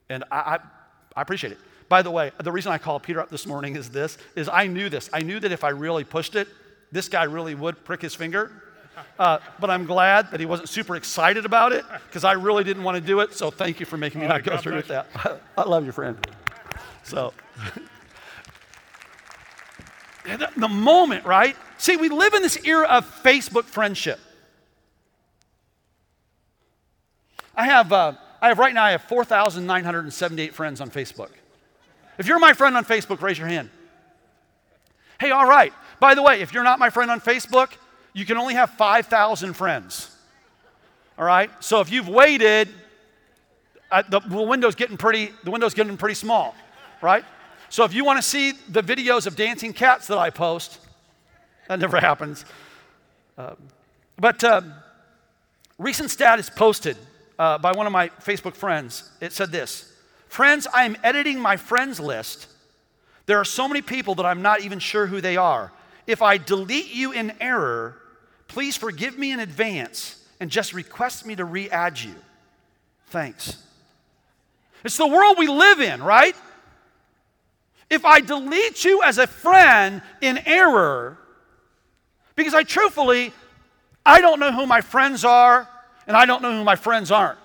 and 0.08 0.24
I, 0.30 0.36
I, 0.36 0.58
I 1.16 1.22
appreciate 1.22 1.52
it. 1.52 1.58
By 1.88 2.02
the 2.02 2.10
way, 2.10 2.32
the 2.42 2.52
reason 2.52 2.72
I 2.72 2.78
called 2.78 3.02
Peter 3.02 3.20
up 3.20 3.30
this 3.30 3.46
morning 3.46 3.76
is 3.76 3.90
this, 3.90 4.18
is 4.36 4.48
I 4.48 4.66
knew 4.66 4.88
this. 4.88 5.08
I 5.12 5.20
knew 5.20 5.38
that 5.40 5.52
if 5.52 5.64
I 5.64 5.68
really 5.70 6.04
pushed 6.04 6.34
it, 6.34 6.48
this 6.92 7.08
guy 7.08 7.24
really 7.24 7.54
would 7.54 7.84
prick 7.84 8.02
his 8.02 8.14
finger. 8.14 8.62
Uh, 9.18 9.38
but 9.60 9.70
I'm 9.70 9.86
glad 9.86 10.30
that 10.30 10.40
he 10.40 10.46
wasn't 10.46 10.68
super 10.68 10.96
excited 10.96 11.44
about 11.44 11.72
it 11.72 11.84
because 12.06 12.24
I 12.24 12.32
really 12.32 12.64
didn't 12.64 12.84
want 12.84 12.96
to 12.96 13.00
do 13.00 13.20
it. 13.20 13.34
So 13.34 13.50
thank 13.50 13.80
you 13.80 13.86
for 13.86 13.96
making 13.96 14.20
me 14.20 14.28
not 14.28 14.44
go 14.44 14.56
through 14.56 14.76
with 14.76 14.88
that. 14.88 15.08
I 15.58 15.62
love 15.62 15.84
you, 15.84 15.92
friend. 15.92 16.16
So, 17.02 17.32
the, 20.24 20.50
the 20.56 20.68
moment, 20.68 21.24
right? 21.24 21.56
See, 21.78 21.96
we 21.96 22.08
live 22.08 22.34
in 22.34 22.42
this 22.42 22.64
era 22.64 22.86
of 22.86 23.22
Facebook 23.22 23.64
friendship. 23.64 24.18
I 27.54 27.66
have, 27.66 27.92
uh, 27.92 28.14
I 28.40 28.48
have 28.48 28.58
right 28.58 28.74
now, 28.74 28.84
I 28.84 28.92
have 28.92 29.02
4,978 29.02 30.54
friends 30.54 30.80
on 30.80 30.90
Facebook. 30.90 31.30
If 32.18 32.26
you're 32.26 32.38
my 32.38 32.52
friend 32.52 32.76
on 32.76 32.84
Facebook, 32.84 33.20
raise 33.20 33.38
your 33.38 33.48
hand. 33.48 33.70
Hey, 35.20 35.30
all 35.30 35.48
right. 35.48 35.72
By 36.00 36.14
the 36.14 36.22
way, 36.22 36.40
if 36.40 36.52
you're 36.52 36.64
not 36.64 36.78
my 36.78 36.90
friend 36.90 37.10
on 37.10 37.20
Facebook, 37.20 37.72
you 38.12 38.24
can 38.24 38.36
only 38.36 38.54
have 38.54 38.70
5,000 38.70 39.54
friends. 39.54 40.14
All 41.18 41.24
right? 41.24 41.50
So 41.62 41.80
if 41.80 41.90
you've 41.92 42.08
waited, 42.08 42.68
uh, 43.90 44.02
the 44.08 44.20
window's 44.20 44.74
getting 44.74 44.96
pretty 44.96 45.32
the 45.44 45.50
window's 45.50 45.74
getting 45.74 45.96
pretty 45.96 46.16
small, 46.16 46.54
right? 47.00 47.24
So 47.74 47.82
if 47.82 47.92
you 47.92 48.04
want 48.04 48.18
to 48.18 48.22
see 48.22 48.52
the 48.68 48.84
videos 48.84 49.26
of 49.26 49.34
dancing 49.34 49.72
cats 49.72 50.06
that 50.06 50.16
I 50.16 50.30
post, 50.30 50.78
that 51.66 51.80
never 51.80 51.98
happens. 51.98 52.44
Uh, 53.36 53.56
but 54.16 54.44
uh, 54.44 54.60
recent 55.76 56.12
stat 56.12 56.38
is 56.38 56.48
posted 56.48 56.96
uh, 57.36 57.58
by 57.58 57.72
one 57.72 57.88
of 57.88 57.92
my 57.92 58.10
Facebook 58.10 58.54
friends. 58.54 59.10
It 59.20 59.32
said 59.32 59.50
this 59.50 59.92
Friends, 60.28 60.68
I 60.72 60.84
am 60.84 60.96
editing 61.02 61.40
my 61.40 61.56
friends 61.56 61.98
list. 61.98 62.46
There 63.26 63.40
are 63.40 63.44
so 63.44 63.66
many 63.66 63.82
people 63.82 64.14
that 64.14 64.24
I'm 64.24 64.40
not 64.40 64.60
even 64.60 64.78
sure 64.78 65.08
who 65.08 65.20
they 65.20 65.36
are. 65.36 65.72
If 66.06 66.22
I 66.22 66.38
delete 66.38 66.94
you 66.94 67.10
in 67.10 67.32
error, 67.40 67.96
Please 68.46 68.76
forgive 68.76 69.18
me 69.18 69.32
in 69.32 69.40
advance 69.40 70.24
and 70.38 70.48
just 70.48 70.74
request 70.74 71.26
me 71.26 71.34
to 71.34 71.44
re 71.44 71.68
add 71.70 71.98
you. 71.98 72.14
Thanks. 73.08 73.56
It's 74.84 74.96
the 74.96 75.08
world 75.08 75.38
we 75.38 75.48
live 75.48 75.80
in, 75.80 76.00
right? 76.00 76.36
If 77.90 78.04
I 78.04 78.20
delete 78.20 78.84
you 78.84 79.02
as 79.02 79.18
a 79.18 79.26
friend 79.26 80.02
in 80.20 80.38
error, 80.46 81.18
because 82.36 82.54
I 82.54 82.62
truthfully, 82.62 83.32
I 84.04 84.20
don't 84.20 84.40
know 84.40 84.52
who 84.52 84.66
my 84.66 84.80
friends 84.80 85.24
are 85.24 85.68
and 86.06 86.16
I 86.16 86.26
don't 86.26 86.42
know 86.42 86.56
who 86.56 86.64
my 86.64 86.76
friends 86.76 87.10
aren't. 87.10 87.38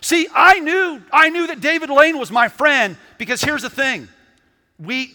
See, 0.00 0.26
I 0.34 0.58
knew 0.58 1.00
I 1.12 1.28
knew 1.28 1.46
that 1.46 1.60
David 1.60 1.90
Lane 1.90 2.18
was 2.18 2.30
my 2.30 2.48
friend 2.48 2.96
because 3.18 3.40
here's 3.40 3.62
the 3.62 3.70
thing. 3.70 4.08
We 4.78 5.14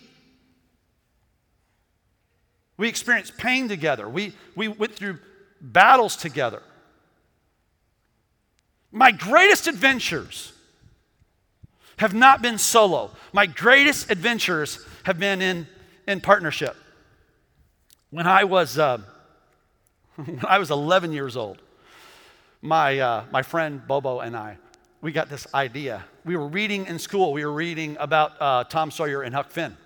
we 2.77 2.87
experienced 2.87 3.37
pain 3.37 3.67
together. 3.67 4.07
We, 4.07 4.33
we 4.55 4.67
went 4.67 4.95
through 4.95 5.17
battles 5.59 6.15
together. 6.15 6.61
My 8.91 9.11
greatest 9.11 9.67
adventures 9.67 10.53
have 11.97 12.13
not 12.13 12.41
been 12.41 12.57
solo. 12.57 13.11
My 13.33 13.45
greatest 13.45 14.09
adventures 14.09 14.85
have 15.03 15.19
been 15.19 15.41
in, 15.41 15.67
in 16.07 16.21
partnership. 16.21 16.75
When 18.09 18.27
I 18.27 18.43
was, 18.45 18.77
uh, 18.77 18.99
when 20.15 20.41
I 20.47 20.59
was 20.59 20.71
11 20.71 21.11
years 21.11 21.35
old, 21.35 21.61
my, 22.61 22.99
uh, 22.99 23.25
my 23.31 23.41
friend 23.41 23.85
Bobo 23.87 24.19
and 24.19 24.35
I, 24.35 24.57
we 25.01 25.11
got 25.11 25.29
this 25.29 25.45
idea. 25.53 26.03
We 26.25 26.35
were 26.35 26.47
reading 26.47 26.85
in 26.87 26.99
school, 26.99 27.33
we 27.33 27.45
were 27.45 27.51
reading 27.51 27.97
about 27.99 28.33
uh, 28.39 28.63
Tom 28.63 28.89
Sawyer 28.91 29.21
and 29.21 29.33
Huck 29.33 29.51
Finn. 29.51 29.77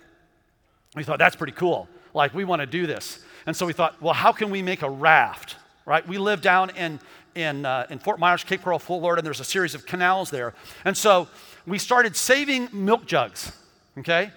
We 0.94 1.04
thought 1.04 1.18
that's 1.18 1.36
pretty 1.36 1.52
cool 1.54 1.88
like 2.14 2.34
we 2.34 2.44
want 2.44 2.60
to 2.60 2.66
do 2.66 2.86
this. 2.86 3.24
And 3.46 3.56
so 3.56 3.66
we 3.66 3.72
thought, 3.72 4.00
well, 4.00 4.14
how 4.14 4.32
can 4.32 4.50
we 4.50 4.62
make 4.62 4.82
a 4.82 4.90
raft, 4.90 5.56
right? 5.86 6.06
We 6.06 6.18
live 6.18 6.42
down 6.42 6.70
in, 6.70 7.00
in, 7.34 7.64
uh, 7.64 7.86
in 7.90 7.98
Fort 7.98 8.18
Myers, 8.18 8.44
Cape 8.44 8.62
Coral, 8.62 8.78
Florida, 8.78 9.20
and 9.20 9.26
there's 9.26 9.40
a 9.40 9.44
series 9.44 9.74
of 9.74 9.86
canals 9.86 10.30
there. 10.30 10.54
And 10.84 10.96
so 10.96 11.28
we 11.66 11.78
started 11.78 12.16
saving 12.16 12.68
milk 12.72 13.06
jugs, 13.06 13.52
okay? 13.98 14.30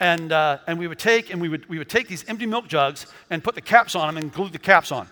And, 0.00 0.32
uh, 0.32 0.58
and 0.66 0.78
we 0.78 0.88
would 0.88 0.98
take 0.98 1.30
and 1.30 1.40
we 1.40 1.48
would, 1.48 1.68
we 1.68 1.78
would 1.78 1.88
take 1.88 2.08
these 2.08 2.24
empty 2.28 2.46
milk 2.46 2.66
jugs 2.66 3.06
and 3.30 3.42
put 3.44 3.54
the 3.54 3.60
caps 3.60 3.94
on 3.94 4.08
them 4.08 4.22
and 4.22 4.32
glue 4.32 4.48
the 4.48 4.58
caps 4.58 4.90
on. 4.90 5.06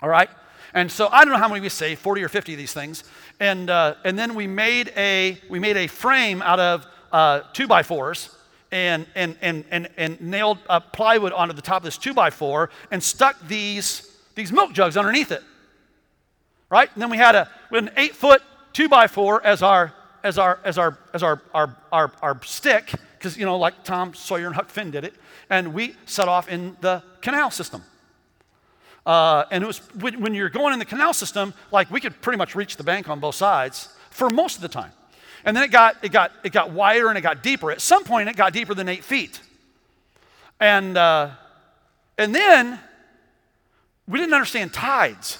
All 0.00 0.08
right? 0.08 0.30
And 0.72 0.90
so 0.90 1.08
I 1.08 1.24
don't 1.24 1.32
know 1.32 1.38
how 1.38 1.48
many 1.48 1.60
we 1.60 1.68
saved, 1.68 2.00
40 2.00 2.22
or 2.22 2.28
50 2.28 2.52
of 2.52 2.58
these 2.58 2.72
things. 2.72 3.04
And, 3.40 3.70
uh, 3.70 3.94
and 4.04 4.18
then 4.18 4.34
we 4.34 4.46
made, 4.46 4.92
a, 4.96 5.38
we 5.48 5.58
made 5.58 5.76
a 5.76 5.86
frame 5.86 6.42
out 6.42 6.60
of 6.60 6.86
uh, 7.12 7.40
two 7.52 7.66
by 7.66 7.82
fours 7.82 8.30
and, 8.72 9.06
and, 9.14 9.36
and, 9.40 9.64
and, 9.70 9.88
and 9.96 10.20
nailed 10.20 10.58
uh, 10.68 10.80
plywood 10.80 11.32
onto 11.32 11.54
the 11.54 11.62
top 11.62 11.78
of 11.78 11.84
this 11.84 11.98
two 11.98 12.14
by 12.14 12.30
four 12.30 12.70
and 12.90 13.02
stuck 13.02 13.40
these, 13.46 14.10
these 14.34 14.52
milk 14.52 14.72
jugs 14.72 14.96
underneath 14.96 15.32
it. 15.32 15.42
Right? 16.68 16.90
And 16.92 17.00
then 17.00 17.10
we 17.10 17.16
had, 17.16 17.34
a, 17.34 17.50
we 17.70 17.76
had 17.76 17.84
an 17.84 17.94
eight 17.96 18.16
foot 18.16 18.42
two 18.72 18.88
by 18.88 19.06
four 19.06 19.44
as 19.44 19.62
our, 19.62 19.94
as 20.22 20.38
our, 20.38 20.58
as 20.64 20.78
our, 20.78 20.98
as 21.12 21.22
our, 21.22 21.40
our, 21.54 21.76
our, 21.92 22.12
our 22.22 22.42
stick, 22.44 22.92
because, 23.18 23.36
you 23.36 23.44
know, 23.44 23.56
like 23.56 23.84
Tom 23.84 24.14
Sawyer 24.14 24.46
and 24.46 24.54
Huck 24.54 24.68
Finn 24.68 24.90
did 24.90 25.04
it. 25.04 25.14
And 25.48 25.74
we 25.74 25.94
set 26.06 26.28
off 26.28 26.48
in 26.48 26.76
the 26.80 27.02
canal 27.20 27.50
system. 27.50 27.82
Uh, 29.04 29.44
and 29.50 29.62
it 29.62 29.66
was 29.66 29.78
when, 29.94 30.20
when 30.20 30.34
you're 30.34 30.50
going 30.50 30.72
in 30.72 30.78
the 30.78 30.84
canal 30.84 31.14
system, 31.14 31.54
like 31.70 31.90
we 31.90 32.00
could 32.00 32.20
pretty 32.20 32.38
much 32.38 32.54
reach 32.54 32.76
the 32.76 32.84
bank 32.84 33.08
on 33.08 33.20
both 33.20 33.36
sides 33.36 33.88
for 34.10 34.28
most 34.30 34.56
of 34.56 34.62
the 34.62 34.68
time. 34.68 34.90
And 35.44 35.56
then 35.56 35.62
it 35.62 35.70
got, 35.70 35.96
it 36.02 36.10
got, 36.10 36.32
it 36.42 36.52
got 36.52 36.72
wider 36.72 37.08
and 37.08 37.16
it 37.16 37.20
got 37.20 37.42
deeper. 37.42 37.70
At 37.70 37.80
some 37.80 38.02
point, 38.02 38.28
it 38.28 38.36
got 38.36 38.52
deeper 38.52 38.74
than 38.74 38.88
eight 38.88 39.04
feet. 39.04 39.40
And, 40.58 40.96
uh, 40.96 41.30
and 42.18 42.34
then 42.34 42.80
we 44.08 44.18
didn't 44.18 44.34
understand 44.34 44.72
tides. 44.72 45.38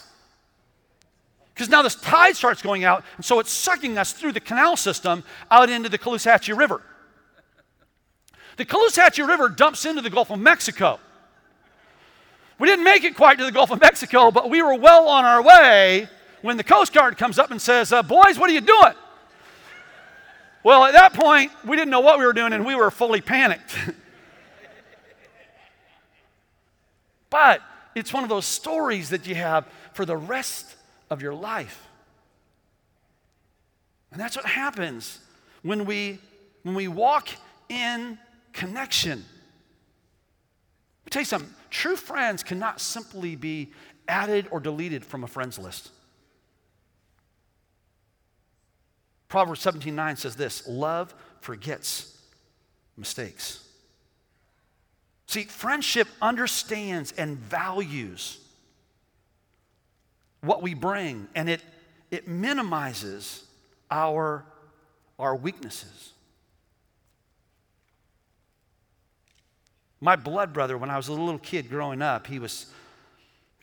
Because 1.56 1.70
now 1.70 1.80
this 1.80 1.94
tide 1.94 2.36
starts 2.36 2.60
going 2.60 2.84
out, 2.84 3.02
and 3.16 3.24
so 3.24 3.40
it's 3.40 3.50
sucking 3.50 3.96
us 3.96 4.12
through 4.12 4.32
the 4.32 4.40
canal 4.40 4.76
system 4.76 5.24
out 5.50 5.70
into 5.70 5.88
the 5.88 5.96
Caloosahatchee 5.96 6.54
River. 6.54 6.82
The 8.58 8.66
Caloosahatchee 8.66 9.26
River 9.26 9.48
dumps 9.48 9.86
into 9.86 10.02
the 10.02 10.10
Gulf 10.10 10.30
of 10.30 10.38
Mexico. 10.38 11.00
We 12.58 12.68
didn't 12.68 12.84
make 12.84 13.04
it 13.04 13.16
quite 13.16 13.38
to 13.38 13.44
the 13.44 13.52
Gulf 13.52 13.70
of 13.70 13.80
Mexico, 13.80 14.30
but 14.30 14.50
we 14.50 14.60
were 14.60 14.74
well 14.74 15.08
on 15.08 15.24
our 15.24 15.42
way 15.42 16.10
when 16.42 16.58
the 16.58 16.64
Coast 16.64 16.92
Guard 16.92 17.16
comes 17.16 17.38
up 17.38 17.50
and 17.50 17.60
says, 17.60 17.90
uh, 17.90 18.02
Boys, 18.02 18.38
what 18.38 18.50
are 18.50 18.52
you 18.52 18.60
doing? 18.60 18.92
Well, 20.62 20.84
at 20.84 20.92
that 20.92 21.14
point, 21.14 21.52
we 21.64 21.74
didn't 21.74 21.90
know 21.90 22.00
what 22.00 22.18
we 22.18 22.26
were 22.26 22.34
doing 22.34 22.52
and 22.52 22.66
we 22.66 22.74
were 22.74 22.90
fully 22.90 23.22
panicked. 23.22 23.78
but 27.30 27.62
it's 27.94 28.12
one 28.12 28.24
of 28.24 28.28
those 28.28 28.44
stories 28.44 29.08
that 29.08 29.26
you 29.26 29.34
have 29.36 29.66
for 29.94 30.04
the 30.04 30.18
rest 30.18 30.75
of 31.10 31.22
your 31.22 31.34
life. 31.34 31.86
And 34.10 34.20
that's 34.20 34.36
what 34.36 34.46
happens 34.46 35.18
when 35.62 35.84
we 35.84 36.18
when 36.62 36.74
we 36.74 36.88
walk 36.88 37.28
in 37.68 38.18
connection. 38.52 39.18
Let 39.18 41.06
me 41.06 41.10
tell 41.10 41.22
you 41.22 41.26
something. 41.26 41.54
True 41.70 41.96
friends 41.96 42.42
cannot 42.42 42.80
simply 42.80 43.36
be 43.36 43.72
added 44.08 44.48
or 44.50 44.58
deleted 44.58 45.04
from 45.04 45.22
a 45.22 45.26
friends 45.26 45.58
list. 45.58 45.90
Proverbs 49.28 49.60
17:9 49.64 50.18
says 50.18 50.36
this, 50.36 50.66
love 50.66 51.14
forgets 51.40 52.18
mistakes. 52.96 53.62
See, 55.26 55.44
friendship 55.44 56.08
understands 56.22 57.12
and 57.12 57.36
values 57.36 58.38
what 60.40 60.62
we 60.62 60.74
bring, 60.74 61.28
and 61.34 61.48
it, 61.48 61.62
it 62.10 62.28
minimizes 62.28 63.44
our, 63.90 64.44
our 65.18 65.34
weaknesses. 65.34 66.12
My 70.00 70.16
blood 70.16 70.52
brother, 70.52 70.76
when 70.76 70.90
I 70.90 70.96
was 70.96 71.08
a 71.08 71.12
little 71.12 71.38
kid 71.38 71.68
growing 71.68 72.02
up, 72.02 72.26
he 72.26 72.38
was, 72.38 72.66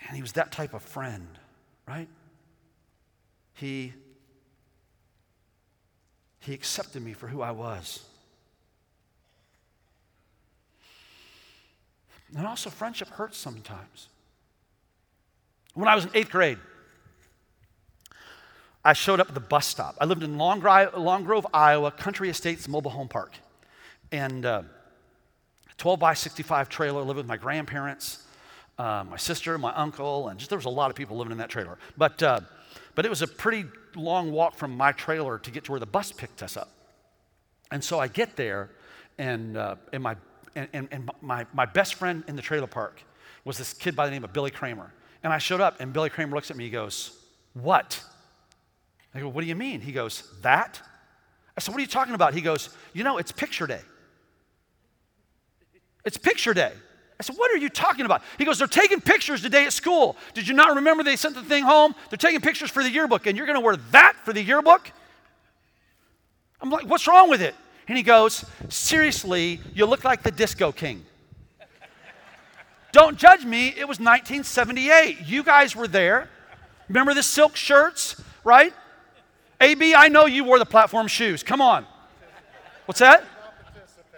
man, 0.03 0.15
he 0.15 0.21
was 0.21 0.33
that 0.33 0.51
type 0.51 0.73
of 0.73 0.81
friend, 0.81 1.27
right? 1.87 2.07
He 3.53 3.93
he 6.43 6.53
accepted 6.53 7.01
me 7.01 7.13
for 7.13 7.27
who 7.27 7.41
I 7.41 7.51
was. 7.51 8.03
And 12.35 12.45
also, 12.45 12.69
friendship 12.69 13.07
hurts 13.09 13.37
sometimes. 13.37 14.09
When 15.73 15.87
I 15.87 15.95
was 15.95 16.05
in 16.05 16.11
eighth 16.13 16.29
grade, 16.29 16.59
I 18.85 18.93
showed 18.93 19.19
up 19.19 19.29
at 19.29 19.33
the 19.33 19.39
bus 19.39 19.65
stop. 19.65 19.95
I 19.99 20.05
lived 20.05 20.23
in 20.23 20.37
Long, 20.37 20.59
Grove, 20.59 21.47
Iowa, 21.53 21.91
Country 21.91 22.29
Estates 22.29 22.67
Mobile 22.67 22.91
Home 22.91 23.07
Park. 23.07 23.33
And 24.11 24.45
uh, 24.45 24.63
12 25.77 25.99
by 25.99 26.13
65 26.13 26.69
trailer, 26.69 27.01
lived 27.01 27.17
with 27.17 27.25
my 27.25 27.37
grandparents, 27.37 28.23
uh, 28.77 29.03
my 29.09 29.17
sister, 29.17 29.57
my 29.57 29.73
uncle, 29.73 30.27
and 30.27 30.37
just 30.37 30.49
there 30.49 30.57
was 30.57 30.65
a 30.65 30.69
lot 30.69 30.89
of 30.91 30.95
people 30.95 31.17
living 31.17 31.31
in 31.31 31.37
that 31.39 31.49
trailer. 31.49 31.77
But, 31.97 32.21
uh, 32.21 32.41
but 32.93 33.05
it 33.05 33.09
was 33.09 33.21
a 33.21 33.27
pretty 33.27 33.65
long 33.95 34.31
walk 34.31 34.55
from 34.55 34.75
my 34.75 34.91
trailer 34.91 35.39
to 35.39 35.51
get 35.51 35.63
to 35.65 35.71
where 35.71 35.79
the 35.79 35.85
bus 35.85 36.11
picked 36.11 36.43
us 36.43 36.57
up. 36.57 36.69
And 37.71 37.83
so 37.83 37.99
I 37.99 38.07
get 38.07 38.35
there, 38.35 38.69
and, 39.17 39.57
uh, 39.57 39.77
and, 39.91 40.03
my, 40.03 40.17
and, 40.55 40.87
and 40.91 41.09
my, 41.21 41.47
my 41.53 41.65
best 41.65 41.95
friend 41.95 42.23
in 42.27 42.35
the 42.35 42.41
trailer 42.41 42.67
park 42.67 43.01
was 43.45 43.57
this 43.57 43.73
kid 43.73 43.95
by 43.95 44.05
the 44.05 44.11
name 44.11 44.23
of 44.23 44.33
Billy 44.33 44.51
Kramer. 44.51 44.91
And 45.23 45.31
I 45.31 45.37
showed 45.37 45.61
up, 45.61 45.79
and 45.79 45.93
Billy 45.93 46.09
Kramer 46.09 46.35
looks 46.35 46.51
at 46.51 46.57
me, 46.57 46.65
he 46.65 46.69
goes, 46.69 47.17
What? 47.53 48.03
I 49.15 49.19
go, 49.19 49.29
What 49.29 49.41
do 49.41 49.47
you 49.47 49.55
mean? 49.55 49.81
He 49.81 49.91
goes, 49.91 50.23
That? 50.41 50.81
I 51.57 51.61
said, 51.61 51.71
What 51.71 51.79
are 51.79 51.81
you 51.81 51.87
talking 51.87 52.13
about? 52.13 52.33
He 52.33 52.41
goes, 52.41 52.69
You 52.93 53.03
know, 53.03 53.17
it's 53.17 53.31
picture 53.31 53.65
day. 53.65 53.81
It's 56.03 56.17
picture 56.17 56.53
day. 56.53 56.73
I 57.19 57.23
said, 57.23 57.37
What 57.37 57.51
are 57.51 57.57
you 57.57 57.69
talking 57.69 58.05
about? 58.05 58.21
He 58.37 58.43
goes, 58.43 58.59
They're 58.59 58.67
taking 58.67 58.99
pictures 58.99 59.41
today 59.41 59.65
at 59.65 59.73
school. 59.73 60.17
Did 60.33 60.47
you 60.47 60.53
not 60.53 60.75
remember 60.75 61.03
they 61.03 61.15
sent 61.15 61.35
the 61.35 61.43
thing 61.43 61.63
home? 61.63 61.95
They're 62.09 62.17
taking 62.17 62.41
pictures 62.41 62.69
for 62.69 62.83
the 62.83 62.89
yearbook, 62.89 63.25
and 63.25 63.37
you're 63.37 63.47
going 63.47 63.59
to 63.59 63.65
wear 63.65 63.77
that 63.91 64.15
for 64.25 64.33
the 64.33 64.41
yearbook? 64.41 64.91
I'm 66.59 66.69
like, 66.69 66.85
What's 66.87 67.07
wrong 67.07 67.29
with 67.29 67.41
it? 67.41 67.55
And 67.87 67.97
he 67.97 68.03
goes, 68.03 68.43
Seriously, 68.67 69.61
you 69.73 69.85
look 69.85 70.03
like 70.03 70.23
the 70.23 70.31
disco 70.31 70.73
king. 70.73 71.05
Don't 72.93 73.17
judge 73.17 73.43
me, 73.43 73.69
it 73.69 73.87
was 73.87 73.99
1978. 73.99 75.25
You 75.25 75.43
guys 75.43 75.75
were 75.75 75.87
there. 75.87 76.29
Remember 76.87 77.13
the 77.13 77.23
silk 77.23 77.55
shirts, 77.55 78.21
right? 78.43 78.71
AB, 79.59 79.95
I 79.95 80.09
know 80.09 80.27
you 80.27 80.43
wore 80.43 80.59
the 80.59 80.65
platform 80.65 81.07
shoes. 81.07 81.41
Come 81.43 81.59
on. 81.59 81.85
What's 82.85 82.99
that? 82.99 83.25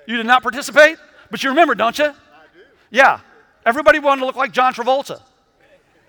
You 0.05 0.17
did 0.17 0.25
not 0.25 0.43
participate? 0.43 0.97
But 1.31 1.41
you 1.41 1.49
remember, 1.51 1.73
don't 1.73 1.97
you? 1.97 2.07
Do. 2.07 2.13
Yeah. 2.91 3.21
Everybody 3.65 3.99
wanted 3.99 4.19
to 4.19 4.25
look 4.25 4.35
like 4.35 4.51
John 4.51 4.73
Travolta, 4.73 5.21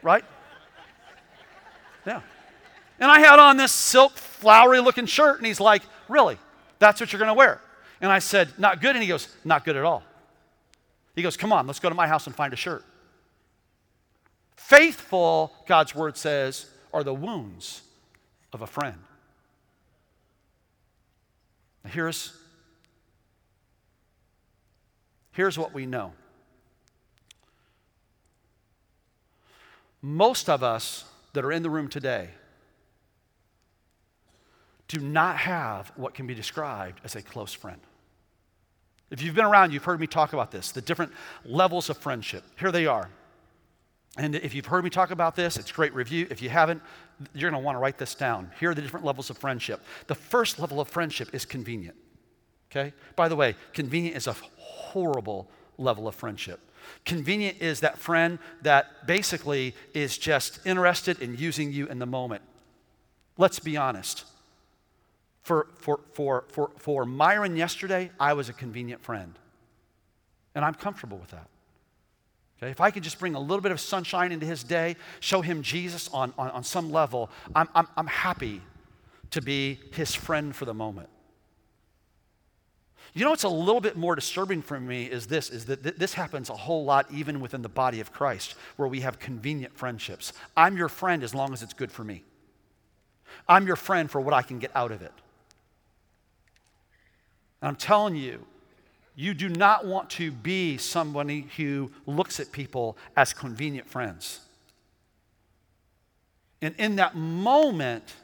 right? 0.03 0.25
Yeah. 2.05 2.21
And 2.99 3.11
I 3.11 3.21
had 3.21 3.39
on 3.39 3.57
this 3.57 3.73
silk, 3.73 4.13
flowery 4.17 4.81
looking 4.81 5.07
shirt, 5.07 5.39
and 5.39 5.47
he's 5.47 5.61
like, 5.61 5.83
Really? 6.09 6.39
That's 6.79 7.01
what 7.01 7.13
you're 7.13 7.19
going 7.19 7.29
to 7.29 7.35
wear? 7.35 7.61
And 8.01 8.11
I 8.11 8.19
said, 8.19 8.53
Not 8.59 8.81
good. 8.81 8.97
And 8.97 9.03
he 9.03 9.09
goes, 9.09 9.29
Not 9.45 9.65
good 9.65 9.77
at 9.77 9.85
all. 9.85 10.03
He 11.17 11.23
goes, 11.23 11.37
Come 11.37 11.53
on, 11.53 11.67
let's 11.67 11.81
go 11.81 11.89
to 11.89 11.95
my 11.95 12.07
house 12.07 12.27
and 12.27 12.37
find 12.37 12.53
a 12.53 12.57
shirt. 12.57 12.85
Faithful, 14.57 15.53
God's 15.67 15.95
word 15.95 16.17
says, 16.17 16.67
are 16.93 17.03
the 17.03 17.15
wounds 17.15 17.83
of 18.53 18.63
a 18.63 18.67
friend. 18.67 18.99
Now 21.85 21.91
here's, 21.91 22.33
here's 25.33 25.59
what 25.59 25.73
we 25.73 25.87
know. 25.87 26.13
Most 30.03 30.49
of 30.49 30.63
us 30.63 31.05
that 31.33 31.45
are 31.45 31.53
in 31.53 31.63
the 31.63 31.71
room 31.71 31.89
today 31.89 32.31
do 34.89 35.01
not 35.01 35.37
have 35.39 35.93
what 35.97 36.15
can 36.15 36.27
be 36.27 36.35
described 36.35 37.01
as 37.05 37.17
a 37.17 37.23
close 37.23 37.53
friend. 37.53 37.81
If 39.11 39.23
you've 39.23 39.35
been 39.35 39.45
around, 39.45 39.73
you've 39.73 39.85
heard 39.85 40.01
me 40.01 40.07
talk 40.07 40.33
about 40.33 40.51
this 40.51 40.73
the 40.73 40.81
different 40.81 41.13
levels 41.45 41.91
of 41.91 41.99
friendship. 41.99 42.45
Here 42.59 42.73
they 42.73 42.87
are. 42.87 43.09
And 44.19 44.35
if 44.35 44.55
you've 44.55 44.67
heard 44.67 44.83
me 44.83 44.91
talk 44.91 45.11
about 45.11 45.37
this, 45.37 45.59
it's 45.59 45.71
great 45.71 45.95
review. 45.95 46.27
If 46.31 46.41
you 46.41 46.49
haven't, 46.49 46.81
you're 47.35 47.51
going 47.51 47.61
to 47.61 47.65
want 47.65 47.77
to 47.77 47.81
write 47.81 47.99
this 47.99 48.15
down. 48.15 48.51
Here 48.59 48.71
are 48.71 48.75
the 48.75 48.81
different 48.81 49.05
levels 49.05 49.29
of 49.29 49.37
friendship. 49.37 49.83
The 50.07 50.15
first 50.15 50.59
level 50.59 50.81
of 50.81 50.89
friendship 50.89 51.35
is 51.35 51.45
convenient. 51.45 51.97
Okay? 52.71 52.95
By 53.15 53.29
the 53.29 53.37
way, 53.37 53.57
convenient 53.75 54.17
is 54.17 54.27
a 54.27 54.33
horrible 54.57 55.51
level 55.77 56.09
of 56.09 56.15
friendship. 56.15 56.61
Convenient 57.05 57.61
is 57.61 57.81
that 57.81 57.99
friend 57.99 58.39
that 58.63 59.07
basically 59.07 59.75
is 59.93 60.17
just 60.17 60.65
interested 60.67 61.21
in 61.21 61.37
using 61.37 61.71
you 61.73 61.87
in 61.87 61.99
the 61.99 62.07
moment. 62.07 62.43
Let's 63.37 63.59
be 63.59 63.77
honest. 63.77 64.25
For, 65.47 65.69
for, 65.79 66.01
for, 66.13 66.43
for, 66.49 66.73
for 66.77 67.07
Myron 67.07 67.55
yesterday, 67.55 68.11
I 68.19 68.33
was 68.33 68.49
a 68.49 68.53
convenient 68.53 69.05
friend. 69.05 69.39
And 70.57 70.65
I'm 70.65 70.75
comfortable 70.75 71.19
with 71.19 71.31
that. 71.31 71.47
Okay? 72.59 72.73
If 72.73 72.81
I 72.81 72.91
could 72.91 73.05
just 73.05 73.21
bring 73.21 73.37
a 73.37 73.39
little 73.39 73.61
bit 73.61 73.71
of 73.71 73.79
sunshine 73.79 74.33
into 74.33 74.45
his 74.45 74.65
day, 74.65 74.97
show 75.21 75.43
him 75.43 75.63
Jesus 75.63 76.11
on, 76.13 76.33
on, 76.37 76.51
on 76.51 76.65
some 76.65 76.91
level, 76.91 77.31
I'm, 77.55 77.69
I'm, 77.77 77.87
I'm 77.97 78.09
happy 78.09 78.61
to 79.31 79.41
be 79.41 79.79
his 79.93 80.17
friend 80.17 80.53
for 80.53 80.65
the 80.65 80.75
moment. 80.75 81.11
You 83.15 83.23
know 83.23 83.31
what's 83.31 83.45
a 83.45 83.49
little 83.49 83.81
bit 83.81 83.97
more 83.97 84.17
disturbing 84.17 84.63
for 84.63 84.81
me 84.81 85.05
is 85.05 85.29
this 85.29 85.49
is 85.49 85.67
that 85.67 85.81
th- 85.85 85.95
this 85.95 86.13
happens 86.13 86.51
a 86.51 86.57
whole 86.57 86.85
lot 86.85 87.07
even 87.13 87.39
within 87.39 87.63
the 87.63 87.69
body 87.69 88.01
of 88.01 88.13
Christ 88.13 88.57
where 88.75 88.89
we 88.89 88.99
have 89.03 89.21
convenient 89.21 89.79
friendships. 89.79 90.33
I'm 90.57 90.77
your 90.77 90.89
friend 90.89 91.23
as 91.23 91.37
long 91.37 91.53
as 91.53 91.63
it's 91.63 91.73
good 91.73 91.93
for 91.93 92.03
me. 92.03 92.25
I'm 93.49 93.65
your 93.69 93.77
friend 93.77 94.11
for 94.11 94.21
what 94.21 94.35
I 94.35 94.43
can 94.43 94.59
get 94.59 94.73
out 94.75 94.91
of 94.91 95.03
it. 95.03 95.13
And 97.61 97.69
I'm 97.69 97.77
telling 97.77 98.17
you, 98.17 98.45
you 99.15 99.33
do 99.33 99.49
not 99.49 99.87
want 99.87 100.11
to 100.11 100.31
be 100.31 100.77
somebody 100.77 101.49
who 101.57 101.91
looks 102.07 102.39
at 102.39 102.53
people 102.53 102.99
as 103.17 103.33
convenient 103.33 103.89
friends. 103.89 104.41
And 106.61 106.75
in 106.77 106.97
that 106.97 107.17
moment, 107.17 108.15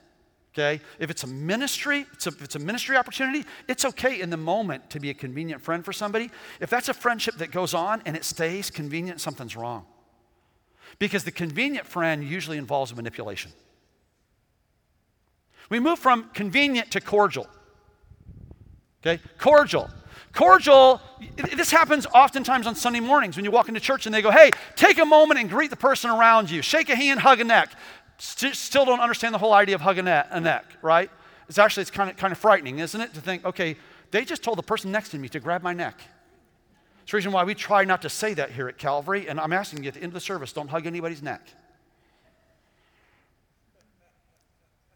okay, 0.52 0.82
if 0.98 1.10
it's 1.10 1.24
a 1.24 1.26
ministry, 1.26 2.06
it's 2.12 2.26
a, 2.26 2.30
if 2.30 2.42
it's 2.42 2.56
a 2.56 2.58
ministry 2.58 2.96
opportunity, 2.96 3.46
it's 3.68 3.86
okay 3.86 4.20
in 4.20 4.28
the 4.28 4.36
moment 4.36 4.90
to 4.90 5.00
be 5.00 5.08
a 5.08 5.14
convenient 5.14 5.62
friend 5.62 5.82
for 5.82 5.94
somebody. 5.94 6.30
If 6.60 6.68
that's 6.68 6.90
a 6.90 6.94
friendship 6.94 7.36
that 7.36 7.50
goes 7.50 7.72
on 7.72 8.02
and 8.04 8.14
it 8.14 8.24
stays 8.24 8.70
convenient, 8.70 9.20
something's 9.20 9.56
wrong. 9.56 9.86
Because 10.98 11.24
the 11.24 11.32
convenient 11.32 11.86
friend 11.86 12.22
usually 12.22 12.58
involves 12.58 12.94
manipulation. 12.94 13.52
We 15.70 15.80
move 15.80 15.98
from 15.98 16.28
convenient 16.34 16.90
to 16.90 17.00
cordial. 17.00 17.46
Okay? 19.04 19.20
Cordial. 19.38 19.90
Cordial, 20.32 21.00
this 21.36 21.70
happens 21.70 22.06
oftentimes 22.06 22.66
on 22.66 22.74
Sunday 22.74 23.00
mornings 23.00 23.36
when 23.36 23.44
you 23.44 23.50
walk 23.50 23.68
into 23.68 23.80
church 23.80 24.06
and 24.06 24.14
they 24.14 24.22
go, 24.22 24.30
hey, 24.30 24.50
take 24.76 24.98
a 24.98 25.04
moment 25.04 25.38
and 25.38 25.50
greet 25.50 25.70
the 25.70 25.76
person 25.76 26.10
around 26.10 26.50
you. 26.50 26.62
Shake 26.62 26.88
a 26.88 26.96
hand, 26.96 27.20
hug 27.20 27.40
a 27.40 27.44
neck. 27.44 27.70
St- 28.16 28.54
still 28.54 28.84
don't 28.84 29.00
understand 29.00 29.34
the 29.34 29.38
whole 29.38 29.52
idea 29.52 29.74
of 29.74 29.82
hugging 29.82 30.08
a 30.08 30.40
neck, 30.40 30.64
right? 30.80 31.10
It's 31.48 31.58
actually, 31.58 31.82
it's 31.82 31.90
kind 31.90 32.08
of, 32.08 32.16
kind 32.16 32.32
of 32.32 32.38
frightening, 32.38 32.78
isn't 32.78 33.00
it? 33.00 33.12
To 33.14 33.20
think, 33.20 33.44
okay, 33.44 33.76
they 34.10 34.24
just 34.24 34.42
told 34.42 34.56
the 34.56 34.62
person 34.62 34.90
next 34.90 35.10
to 35.10 35.18
me 35.18 35.28
to 35.30 35.40
grab 35.40 35.62
my 35.62 35.74
neck. 35.74 36.00
It's 37.02 37.10
the 37.10 37.16
reason 37.16 37.32
why 37.32 37.44
we 37.44 37.54
try 37.54 37.84
not 37.84 38.00
to 38.02 38.08
say 38.08 38.32
that 38.34 38.52
here 38.52 38.68
at 38.68 38.78
Calvary, 38.78 39.28
and 39.28 39.40
I'm 39.40 39.52
asking 39.52 39.82
you 39.82 39.88
at 39.88 39.94
the 39.94 40.00
end 40.00 40.10
of 40.10 40.14
the 40.14 40.20
service, 40.20 40.52
don't 40.52 40.68
hug 40.68 40.86
anybody's 40.86 41.22
neck. 41.22 41.42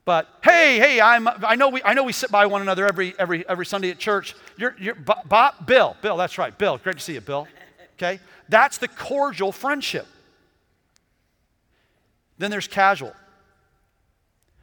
But 0.06 0.28
hey, 0.42 0.78
hey, 0.78 1.00
I'm, 1.00 1.26
I, 1.26 1.56
know 1.56 1.68
we, 1.68 1.82
I 1.82 1.92
know 1.92 2.04
we 2.04 2.12
sit 2.12 2.30
by 2.30 2.46
one 2.46 2.62
another 2.62 2.86
every, 2.86 3.12
every, 3.18 3.46
every 3.48 3.66
Sunday 3.66 3.90
at 3.90 3.98
church. 3.98 4.36
You're, 4.56 4.76
you're, 4.78 4.94
Bob, 4.94 5.66
Bill, 5.66 5.96
Bill, 6.00 6.16
that's 6.16 6.38
right, 6.38 6.56
Bill. 6.56 6.78
Great 6.78 6.96
to 6.96 7.02
see 7.02 7.14
you, 7.14 7.20
Bill. 7.20 7.48
Okay? 7.94 8.20
That's 8.48 8.78
the 8.78 8.86
cordial 8.86 9.50
friendship. 9.50 10.06
Then 12.38 12.52
there's 12.52 12.68
casual. 12.68 13.14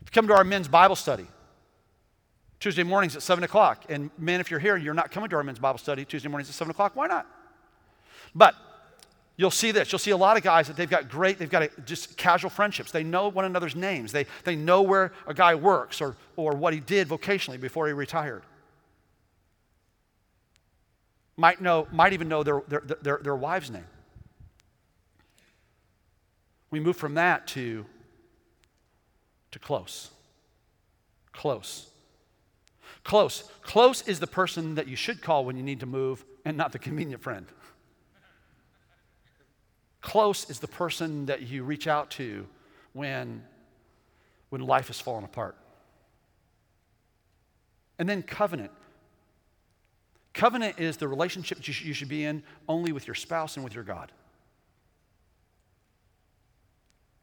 If 0.02 0.08
you 0.08 0.12
come 0.14 0.28
to 0.30 0.34
our 0.34 0.46
men's 0.46 0.70
Bible 0.70 0.96
study, 0.96 1.28
Tuesday 2.62 2.84
mornings 2.84 3.18
at 3.18 3.22
7 3.22 3.44
o'clock, 3.44 3.84
and 3.90 4.12
men, 4.18 4.40
if 4.40 4.50
you're 4.50 4.62
here 4.62 4.76
and 4.76 4.86
you're 4.86 4.94
not 4.94 5.12
coming 5.12 5.30
to 5.30 5.36
our 5.36 5.44
men's 5.44 5.60
Bible 5.60 5.78
study 5.78 6.06
Tuesday 6.06 6.30
mornings 6.30 6.48
at 6.48 6.56
7 6.56 6.72
o'clock, 6.72 6.96
why 6.96 7.08
not? 7.08 7.28
But 8.34 8.56
You'll 9.36 9.52
see 9.52 9.72
this. 9.72 9.92
You'll 9.92 10.00
see 10.00 10.12
a 10.12 10.18
lot 10.18 10.38
of 10.38 10.44
guys 10.44 10.68
that 10.68 10.78
they've 10.78 10.90
got 10.90 11.10
great, 11.10 11.40
they've 11.40 11.50
got 11.50 11.64
a, 11.64 11.70
just 11.86 12.18
casual 12.18 12.50
friendships. 12.50 12.92
They 12.92 13.04
know 13.04 13.30
one 13.30 13.46
another's 13.46 13.76
names. 13.76 14.12
They, 14.12 14.28
they 14.44 14.56
know 14.56 14.84
where 14.84 15.12
a 15.26 15.34
guy 15.34 15.56
works 15.56 16.02
or, 16.02 16.16
or 16.36 16.56
what 16.56 16.74
he 16.74 16.80
did 16.80 17.08
vocationally 17.08 17.60
before 17.60 17.88
he 17.88 17.94
retired. 17.94 18.44
Might, 21.36 21.62
know, 21.62 21.88
might 21.92 22.14
even 22.14 22.30
know 22.30 22.44
their, 22.44 22.62
their, 22.68 22.82
their, 23.02 23.20
their 23.24 23.36
wife's 23.36 23.72
name. 23.72 23.86
We 26.70 26.80
move 26.80 26.96
from 26.96 27.16
that 27.16 27.48
to, 27.48 27.86
to 29.52 29.60
close. 29.60 30.12
Close. 31.32 31.90
Close. 33.04 33.50
Close 33.64 34.08
is 34.08 34.20
the 34.20 34.28
person 34.28 34.76
that 34.76 34.88
you 34.88 34.96
should 34.96 35.22
call 35.22 35.44
when 35.44 35.58
you 35.58 35.64
need 35.64 35.80
to 35.80 35.86
move 35.88 36.24
and 36.46 36.56
not 36.56 36.72
the 36.72 36.80
convenient 36.80 37.24
friend. 37.24 37.48
Close 40.04 40.50
is 40.50 40.60
the 40.60 40.68
person 40.68 41.26
that 41.28 41.44
you 41.44 41.64
reach 41.64 41.88
out 41.88 42.12
to 42.12 42.46
when, 42.92 43.42
when 44.50 44.62
life 44.62 44.90
is 44.90 45.00
falling 45.00 45.24
apart. 45.24 45.56
And 47.98 48.08
then 48.08 48.22
covenant. 48.22 48.72
Covenant 50.34 50.78
is 50.78 50.98
the 50.98 51.08
relationship 51.08 51.66
you, 51.66 51.74
sh- 51.74 51.86
you 51.86 51.94
should 51.94 52.10
be 52.10 52.26
in 52.26 52.44
only 52.68 52.92
with 52.92 53.08
your 53.08 53.16
spouse 53.16 53.56
and 53.56 53.64
with 53.64 53.74
your 53.74 53.86
God. 53.86 54.12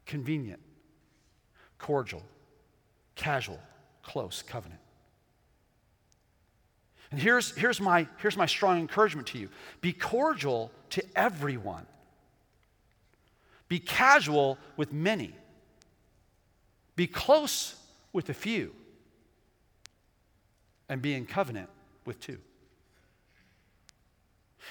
Convenient, 0.07 0.61
cordial, 1.79 2.23
casual, 3.15 3.61
close 4.03 4.43
covenant. 4.43 4.81
And 7.11 7.21
here's, 7.21 7.55
here's, 7.57 7.81
my, 7.81 8.07
here's 8.19 8.39
my 8.39 8.47
strong 8.47 8.79
encouragement 8.79 9.29
to 9.29 9.39
you 9.39 9.51
be 9.83 9.93
cordial 9.93 10.73
to 10.91 11.05
everyone, 11.15 11.87
be 13.71 13.79
casual 13.79 14.59
with 14.77 14.93
many, 14.93 15.33
be 16.97 17.07
close 17.07 17.77
with 18.13 18.29
a 18.29 18.35
few, 18.35 18.75
and 20.89 21.01
be 21.01 21.15
in 21.15 21.25
covenant 21.25 21.71
with 22.05 22.19
two. 22.19 22.39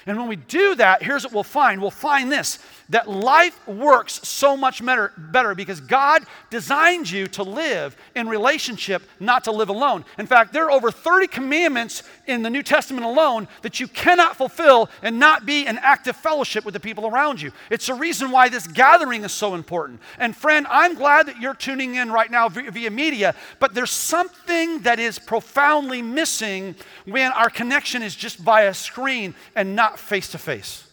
And 0.06 0.17
when 0.17 0.28
we 0.28 0.38
do 0.38 0.75
that, 0.75 1.04
here's 1.04 1.23
what 1.23 1.34
we'll 1.34 1.43
find. 1.43 1.82
We'll 1.82 1.91
find 1.91 2.32
this 2.32 2.60
that 2.89 3.08
life 3.08 3.67
works 3.67 4.28
so 4.28 4.58
much 4.58 4.84
better, 4.84 5.13
better 5.15 5.54
because 5.54 5.80
God 5.80 6.23
designed 6.49 7.10
you 7.10 7.28
to 7.28 7.43
live 7.43 7.95
in 8.15 8.28
relationship, 8.28 9.04
not 9.19 9.43
to 9.43 9.52
live 9.52 9.69
alone. 9.69 10.04
In 10.17 10.25
fact, 10.25 10.54
there 10.54 10.65
are 10.65 10.71
over 10.71 10.89
30 10.89 11.28
commandments 11.28 12.02
in 12.25 12.41
the 12.41 12.49
New 12.49 12.63
Testament 12.63 13.06
alone 13.06 13.47
that 13.62 13.80
you 13.80 13.88
cannot 13.88 14.36
fulfill 14.36 14.89
and 15.04 15.19
not 15.19 15.45
be 15.45 15.67
in 15.67 15.78
active 15.78 16.15
fellowship 16.15 16.65
with 16.65 16.73
the 16.73 16.80
people 16.80 17.06
around 17.06 17.39
you. 17.39 17.52
It's 17.69 17.86
the 17.86 17.93
reason 17.93 18.32
why 18.32 18.49
this 18.49 18.65
gathering 18.65 19.23
is 19.23 19.32
so 19.32 19.54
important. 19.54 19.99
And 20.17 20.36
friend, 20.36 20.65
I'm 20.69 20.95
glad 20.95 21.28
that 21.28 21.39
you're 21.39 21.54
tuning 21.54 21.95
in 21.95 22.12
right 22.12 22.32
now 22.32 22.49
via, 22.49 22.71
via 22.71 22.89
media, 22.89 23.36
but 23.60 23.75
there's 23.75 23.91
something 23.91 24.80
that 24.80 24.99
is 24.99 25.19
profoundly 25.19 26.02
missing 26.02 26.73
when 27.06 27.32
our 27.34 27.52
connection 27.52 28.02
is 28.02 28.15
just 28.15 28.38
via 28.38 28.73
screen 28.73 29.36
and 29.56 29.75
not 29.79 29.97
face 29.97 30.27
to 30.27 30.37
face. 30.37 30.85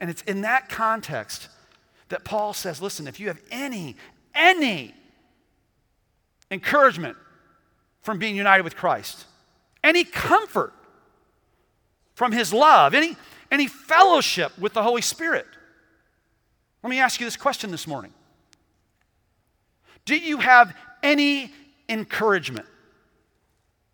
And 0.00 0.08
it's 0.08 0.22
in 0.22 0.42
that 0.42 0.68
context 0.68 1.48
that 2.08 2.24
Paul 2.24 2.52
says, 2.52 2.80
listen, 2.80 3.08
if 3.08 3.18
you 3.18 3.26
have 3.26 3.40
any, 3.50 3.96
any 4.32 4.94
encouragement 6.52 7.16
from 8.02 8.20
being 8.20 8.36
united 8.36 8.62
with 8.62 8.76
Christ, 8.76 9.24
any 9.82 10.04
comfort 10.04 10.72
from 12.14 12.30
his 12.30 12.52
love, 12.52 12.94
any, 12.94 13.16
any 13.50 13.66
fellowship 13.66 14.56
with 14.56 14.72
the 14.72 14.84
Holy 14.84 15.02
Spirit. 15.02 15.46
Let 16.84 16.90
me 16.90 17.00
ask 17.00 17.18
you 17.18 17.26
this 17.26 17.36
question 17.36 17.72
this 17.72 17.88
morning 17.88 18.12
Do 20.04 20.16
you 20.16 20.36
have 20.36 20.76
any 21.02 21.50
encouragement 21.92 22.66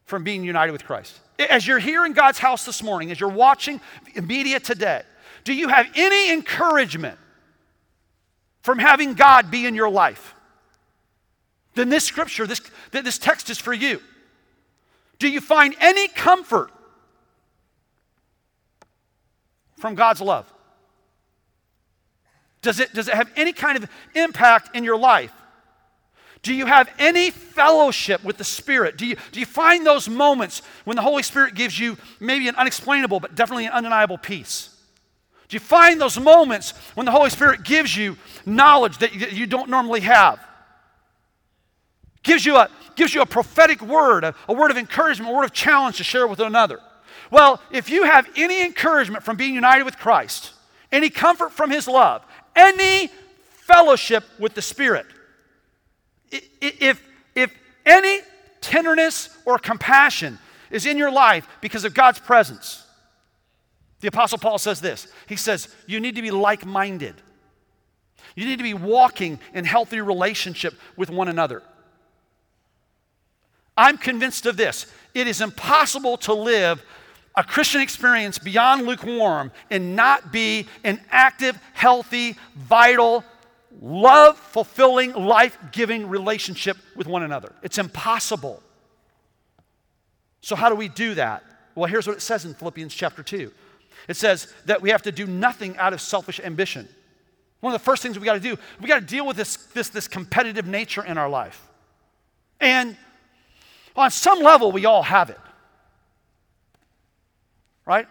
from 0.04 0.24
being 0.24 0.44
united 0.44 0.72
with 0.72 0.84
Christ? 0.84 1.18
As 1.38 1.66
you're 1.66 1.78
here 1.78 2.04
in 2.06 2.12
God's 2.12 2.38
house 2.38 2.64
this 2.64 2.82
morning, 2.82 3.10
as 3.10 3.20
you're 3.20 3.28
watching 3.28 3.80
media 4.22 4.58
today, 4.58 5.02
do 5.44 5.52
you 5.52 5.68
have 5.68 5.86
any 5.94 6.32
encouragement 6.32 7.18
from 8.62 8.78
having 8.78 9.14
God 9.14 9.50
be 9.50 9.66
in 9.66 9.74
your 9.74 9.90
life? 9.90 10.34
Then 11.74 11.90
this 11.90 12.04
scripture, 12.04 12.46
this, 12.46 12.60
this 12.90 13.18
text 13.18 13.50
is 13.50 13.58
for 13.58 13.72
you. 13.72 14.00
Do 15.18 15.28
you 15.28 15.40
find 15.40 15.74
any 15.80 16.08
comfort 16.08 16.70
from 19.76 19.94
God's 19.94 20.20
love? 20.20 20.52
Does 22.62 22.80
it, 22.80 22.92
does 22.92 23.08
it 23.08 23.14
have 23.14 23.30
any 23.36 23.52
kind 23.52 23.78
of 23.78 23.88
impact 24.14 24.74
in 24.74 24.84
your 24.84 24.98
life? 24.98 25.32
Do 26.42 26.54
you 26.54 26.66
have 26.66 26.88
any 26.98 27.30
fellowship 27.30 28.22
with 28.22 28.38
the 28.38 28.44
Spirit? 28.44 28.96
Do 28.96 29.06
you, 29.06 29.16
do 29.32 29.40
you 29.40 29.46
find 29.46 29.84
those 29.84 30.08
moments 30.08 30.62
when 30.84 30.96
the 30.96 31.02
Holy 31.02 31.22
Spirit 31.22 31.54
gives 31.54 31.78
you 31.78 31.96
maybe 32.20 32.48
an 32.48 32.54
unexplainable 32.56 33.20
but 33.20 33.34
definitely 33.34 33.66
an 33.66 33.72
undeniable 33.72 34.18
peace? 34.18 34.70
Do 35.48 35.56
you 35.56 35.60
find 35.60 36.00
those 36.00 36.18
moments 36.20 36.72
when 36.94 37.06
the 37.06 37.12
Holy 37.12 37.30
Spirit 37.30 37.64
gives 37.64 37.96
you 37.96 38.16
knowledge 38.44 38.98
that 38.98 39.32
you, 39.32 39.46
don't 39.46 39.70
normally 39.70 40.00
have? 40.00 40.38
Gives 42.22 42.44
you 42.44 42.56
a, 42.56 42.68
gives 42.96 43.14
you 43.14 43.22
a 43.22 43.26
prophetic 43.26 43.80
word, 43.80 44.24
a, 44.24 44.34
a 44.46 44.52
word 44.52 44.70
of 44.70 44.76
encouragement, 44.76 45.32
a 45.32 45.34
word 45.34 45.44
of 45.44 45.52
challenge 45.52 45.96
to 45.96 46.04
share 46.04 46.26
with 46.26 46.40
another. 46.40 46.80
Well, 47.30 47.62
if 47.70 47.88
you 47.88 48.04
have 48.04 48.28
any 48.36 48.62
encouragement 48.62 49.24
from 49.24 49.36
being 49.36 49.54
united 49.54 49.84
with 49.84 49.98
Christ, 49.98 50.52
any 50.92 51.08
comfort 51.08 51.52
from 51.52 51.70
His 51.70 51.88
love, 51.88 52.22
any 52.54 53.10
fellowship 53.66 54.24
with 54.38 54.54
the 54.54 54.62
Spirit, 54.62 55.06
if, 56.30 57.02
if 57.34 57.52
any 57.86 58.20
tenderness 58.60 59.36
or 59.44 59.58
compassion 59.58 60.38
is 60.70 60.86
in 60.86 60.98
your 60.98 61.10
life 61.10 61.46
because 61.60 61.84
of 61.84 61.94
God's 61.94 62.18
presence, 62.18 62.84
the 64.00 64.08
Apostle 64.08 64.38
Paul 64.38 64.58
says 64.58 64.80
this 64.80 65.08
He 65.26 65.36
says, 65.36 65.68
You 65.86 66.00
need 66.00 66.16
to 66.16 66.22
be 66.22 66.30
like 66.30 66.64
minded. 66.64 67.14
You 68.34 68.44
need 68.44 68.58
to 68.58 68.62
be 68.62 68.74
walking 68.74 69.40
in 69.52 69.64
healthy 69.64 70.00
relationship 70.00 70.74
with 70.96 71.10
one 71.10 71.28
another. 71.28 71.62
I'm 73.76 73.98
convinced 73.98 74.46
of 74.46 74.56
this. 74.56 74.86
It 75.14 75.26
is 75.26 75.40
impossible 75.40 76.18
to 76.18 76.34
live 76.34 76.84
a 77.34 77.44
Christian 77.44 77.80
experience 77.80 78.38
beyond 78.38 78.84
lukewarm 78.86 79.52
and 79.70 79.94
not 79.94 80.32
be 80.32 80.66
an 80.82 81.00
active, 81.10 81.58
healthy, 81.72 82.36
vital, 82.56 83.24
love 83.80 84.38
fulfilling, 84.38 85.12
life 85.12 85.56
giving 85.72 86.08
relationship 86.08 86.76
with 86.96 87.06
one 87.06 87.22
another. 87.22 87.52
It's 87.62 87.78
impossible. 87.78 88.62
So, 90.40 90.56
how 90.56 90.68
do 90.68 90.74
we 90.74 90.88
do 90.88 91.14
that? 91.14 91.44
Well, 91.74 91.88
here's 91.88 92.06
what 92.06 92.16
it 92.16 92.20
says 92.20 92.44
in 92.44 92.54
Philippians 92.54 92.94
chapter 92.94 93.22
2 93.22 93.52
it 94.08 94.16
says 94.16 94.52
that 94.64 94.80
we 94.80 94.90
have 94.90 95.02
to 95.02 95.12
do 95.12 95.26
nothing 95.26 95.76
out 95.76 95.92
of 95.92 96.00
selfish 96.00 96.40
ambition. 96.40 96.88
One 97.60 97.74
of 97.74 97.80
the 97.80 97.84
first 97.84 98.02
things 98.02 98.18
we 98.18 98.24
got 98.24 98.34
to 98.34 98.40
do, 98.40 98.56
we 98.80 98.86
got 98.86 99.00
to 99.00 99.06
deal 99.06 99.26
with 99.26 99.36
this, 99.36 99.56
this, 99.56 99.88
this 99.88 100.06
competitive 100.06 100.66
nature 100.66 101.04
in 101.04 101.18
our 101.18 101.28
life. 101.28 101.68
And 102.60 102.96
on 103.96 104.10
some 104.10 104.40
level, 104.40 104.70
we 104.70 104.86
all 104.86 105.02
have 105.02 105.30
it. 105.30 105.38
Right? 107.84 108.06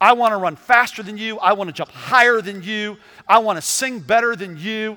I 0.00 0.12
want 0.12 0.32
to 0.32 0.36
run 0.36 0.56
faster 0.56 1.02
than 1.02 1.16
you. 1.16 1.38
I 1.38 1.52
want 1.52 1.68
to 1.68 1.74
jump 1.74 1.90
higher 1.90 2.40
than 2.40 2.62
you. 2.62 2.96
I 3.26 3.38
want 3.38 3.56
to 3.56 3.62
sing 3.62 4.00
better 4.00 4.36
than 4.36 4.56
you. 4.58 4.96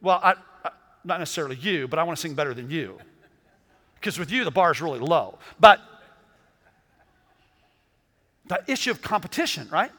Well, 0.00 0.20
I, 0.22 0.34
I, 0.64 0.70
not 1.04 1.18
necessarily 1.18 1.56
you, 1.56 1.88
but 1.88 1.98
I 1.98 2.04
want 2.04 2.16
to 2.16 2.20
sing 2.20 2.34
better 2.34 2.54
than 2.54 2.70
you. 2.70 2.98
Because 3.94 4.18
with 4.18 4.30
you, 4.30 4.44
the 4.44 4.50
bar 4.50 4.70
is 4.70 4.80
really 4.80 5.00
low. 5.00 5.38
But 5.58 5.80
the 8.46 8.62
issue 8.66 8.90
of 8.90 9.02
competition, 9.02 9.68
right? 9.70 9.90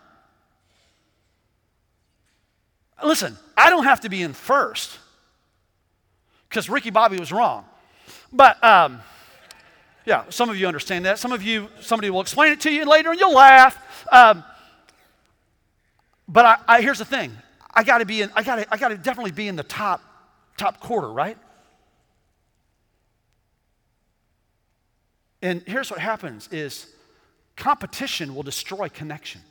Listen, 3.03 3.37
I 3.55 3.69
don't 3.69 3.83
have 3.83 4.01
to 4.01 4.09
be 4.09 4.21
in 4.21 4.33
first 4.33 4.97
because 6.47 6.69
Ricky 6.69 6.89
Bobby 6.89 7.19
was 7.19 7.31
wrong. 7.31 7.65
But 8.31 8.61
um, 8.63 8.99
yeah, 10.05 10.23
some 10.29 10.49
of 10.49 10.57
you 10.57 10.67
understand 10.67 11.05
that. 11.05 11.19
Some 11.19 11.31
of 11.31 11.43
you, 11.43 11.67
somebody 11.81 12.09
will 12.09 12.21
explain 12.21 12.51
it 12.51 12.61
to 12.61 12.71
you 12.71 12.85
later 12.85 13.11
and 13.11 13.19
you'll 13.19 13.33
laugh. 13.33 14.05
Um, 14.11 14.43
but 16.27 16.45
I, 16.45 16.57
I, 16.67 16.81
here's 16.81 16.99
the 16.99 17.05
thing 17.05 17.31
I 17.73 17.83
got 17.83 17.99
to 17.99 18.05
be 18.05 18.21
in, 18.21 18.31
I 18.35 18.43
got 18.43 18.65
I 18.71 18.77
got 18.77 18.89
to 18.89 18.97
definitely 18.97 19.31
be 19.31 19.47
in 19.47 19.55
the 19.55 19.63
top, 19.63 20.01
top 20.57 20.79
quarter, 20.79 21.11
right? 21.11 21.37
And 25.41 25.61
here's 25.65 25.89
what 25.89 25.99
happens 25.99 26.49
is 26.51 26.87
Competition 27.59 28.35
will 28.35 28.43
destroy 28.43 28.87
connection. 28.87 29.41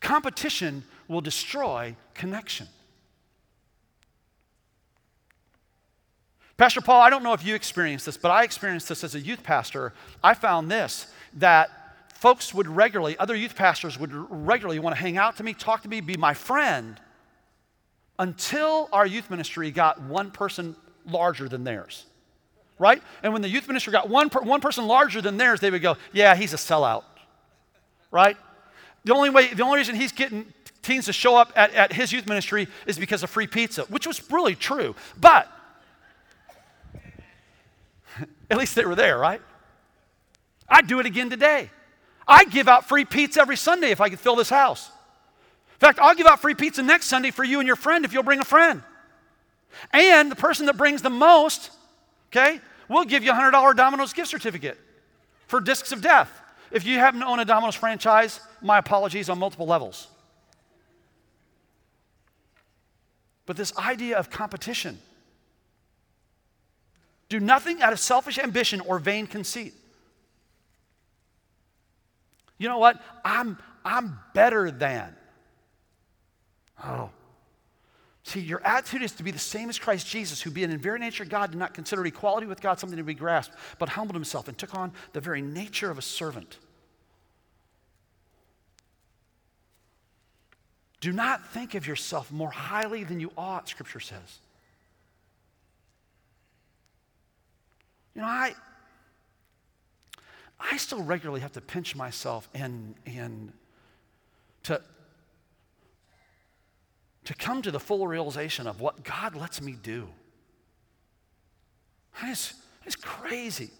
Competition 0.00 0.82
will 1.06 1.20
destroy 1.20 1.94
connection. 2.12 2.66
Pastor 6.58 6.80
Paul, 6.82 7.00
I 7.00 7.08
don't 7.08 7.22
know 7.22 7.32
if 7.32 7.44
you 7.44 7.54
experienced 7.54 8.04
this, 8.04 8.16
but 8.18 8.30
I 8.30 8.44
experienced 8.44 8.88
this 8.88 9.02
as 9.02 9.14
a 9.14 9.20
youth 9.20 9.42
pastor. 9.42 9.94
I 10.22 10.34
found 10.34 10.70
this 10.70 11.06
that 11.34 11.70
folks 12.14 12.52
would 12.52 12.66
regularly, 12.66 13.16
other 13.16 13.34
youth 13.34 13.54
pastors 13.54 13.98
would 13.98 14.10
regularly 14.12 14.80
want 14.80 14.94
to 14.94 15.00
hang 15.00 15.16
out 15.16 15.36
to 15.36 15.42
me, 15.42 15.54
talk 15.54 15.82
to 15.82 15.88
me, 15.88 16.00
be 16.00 16.16
my 16.16 16.34
friend 16.34 17.00
until 18.18 18.88
our 18.92 19.06
youth 19.06 19.30
ministry 19.30 19.70
got 19.70 20.02
one 20.02 20.30
person 20.30 20.76
larger 21.06 21.48
than 21.48 21.64
theirs 21.64 22.04
right? 22.78 23.02
And 23.22 23.32
when 23.32 23.42
the 23.42 23.48
youth 23.48 23.66
ministry 23.66 23.92
got 23.92 24.08
one, 24.08 24.30
per, 24.30 24.40
one 24.40 24.60
person 24.60 24.86
larger 24.86 25.20
than 25.20 25.36
theirs, 25.36 25.60
they 25.60 25.70
would 25.70 25.82
go, 25.82 25.96
yeah, 26.12 26.34
he's 26.34 26.52
a 26.52 26.56
sellout, 26.56 27.04
right? 28.10 28.36
The 29.04 29.14
only 29.14 29.30
way, 29.30 29.52
the 29.52 29.62
only 29.62 29.78
reason 29.78 29.94
he's 29.94 30.12
getting 30.12 30.46
teens 30.82 31.06
to 31.06 31.12
show 31.12 31.36
up 31.36 31.52
at, 31.56 31.72
at 31.74 31.92
his 31.92 32.12
youth 32.12 32.26
ministry 32.26 32.68
is 32.86 32.98
because 32.98 33.22
of 33.22 33.30
free 33.30 33.46
pizza, 33.46 33.82
which 33.84 34.06
was 34.06 34.30
really 34.30 34.54
true. 34.54 34.94
But 35.20 35.50
at 38.50 38.56
least 38.56 38.74
they 38.74 38.84
were 38.84 38.94
there, 38.94 39.18
right? 39.18 39.42
I'd 40.68 40.86
do 40.86 41.00
it 41.00 41.06
again 41.06 41.30
today. 41.30 41.70
I'd 42.26 42.50
give 42.50 42.68
out 42.68 42.88
free 42.88 43.04
pizza 43.04 43.40
every 43.40 43.56
Sunday 43.56 43.90
if 43.90 44.00
I 44.00 44.08
could 44.08 44.20
fill 44.20 44.36
this 44.36 44.50
house. 44.50 44.88
In 44.88 45.78
fact, 45.78 45.98
I'll 45.98 46.14
give 46.14 46.26
out 46.26 46.40
free 46.40 46.54
pizza 46.54 46.82
next 46.82 47.06
Sunday 47.06 47.30
for 47.30 47.44
you 47.44 47.60
and 47.60 47.66
your 47.66 47.76
friend 47.76 48.04
if 48.04 48.12
you'll 48.12 48.22
bring 48.22 48.40
a 48.40 48.44
friend. 48.44 48.82
And 49.92 50.30
the 50.30 50.36
person 50.36 50.66
that 50.66 50.76
brings 50.76 51.02
the 51.02 51.10
most, 51.10 51.70
okay, 52.30 52.60
we'll 52.88 53.04
give 53.04 53.22
you 53.22 53.30
a 53.30 53.34
$100 53.34 53.76
Domino's 53.76 54.12
gift 54.12 54.28
certificate 54.28 54.78
for 55.46 55.60
Discs 55.60 55.92
of 55.92 56.02
Death. 56.02 56.30
If 56.70 56.84
you 56.84 56.98
happen 56.98 57.20
to 57.20 57.26
own 57.26 57.40
a 57.40 57.44
Domino's 57.44 57.74
franchise, 57.74 58.40
my 58.60 58.78
apologies 58.78 59.28
on 59.28 59.38
multiple 59.38 59.66
levels. 59.66 60.08
but 63.48 63.56
this 63.56 63.74
idea 63.78 64.18
of 64.18 64.28
competition. 64.28 64.98
Do 67.28 67.40
nothing 67.40 67.82
out 67.82 67.92
of 67.92 68.00
selfish 68.00 68.38
ambition 68.38 68.80
or 68.80 68.98
vain 68.98 69.26
conceit. 69.26 69.74
You 72.56 72.68
know 72.68 72.78
what? 72.78 73.00
I'm, 73.24 73.58
I'm 73.84 74.18
better 74.34 74.70
than. 74.70 75.14
Oh. 76.84 77.10
See, 78.24 78.40
your 78.40 78.60
attitude 78.66 79.02
is 79.02 79.12
to 79.12 79.22
be 79.22 79.30
the 79.30 79.38
same 79.38 79.68
as 79.70 79.78
Christ 79.78 80.06
Jesus, 80.06 80.42
who, 80.42 80.50
being 80.50 80.70
in 80.70 80.78
very 80.78 80.98
nature 80.98 81.24
God, 81.24 81.50
did 81.50 81.58
not 81.58 81.72
consider 81.72 82.04
equality 82.04 82.46
with 82.46 82.60
God 82.60 82.78
something 82.78 82.98
to 82.98 83.04
be 83.04 83.14
grasped, 83.14 83.56
but 83.78 83.88
humbled 83.88 84.16
himself 84.16 84.48
and 84.48 84.58
took 84.58 84.74
on 84.74 84.92
the 85.12 85.20
very 85.20 85.40
nature 85.40 85.90
of 85.90 85.98
a 85.98 86.02
servant. 86.02 86.58
Do 91.00 91.12
not 91.12 91.46
think 91.48 91.74
of 91.74 91.86
yourself 91.86 92.30
more 92.32 92.50
highly 92.50 93.04
than 93.04 93.20
you 93.20 93.30
ought, 93.36 93.68
Scripture 93.68 94.00
says. 94.00 94.40
You 98.18 98.24
know, 98.24 98.30
I, 98.30 98.52
I 100.58 100.76
still 100.76 101.00
regularly 101.00 101.40
have 101.40 101.52
to 101.52 101.60
pinch 101.60 101.94
myself 101.94 102.48
and, 102.52 102.96
and 103.06 103.52
to, 104.64 104.82
to 107.26 107.34
come 107.34 107.62
to 107.62 107.70
the 107.70 107.78
full 107.78 108.08
realization 108.08 108.66
of 108.66 108.80
what 108.80 109.04
God 109.04 109.36
lets 109.36 109.62
me 109.62 109.76
do. 109.80 110.08
It's, 112.24 112.54
it's 112.84 112.96
crazy. 112.96 113.70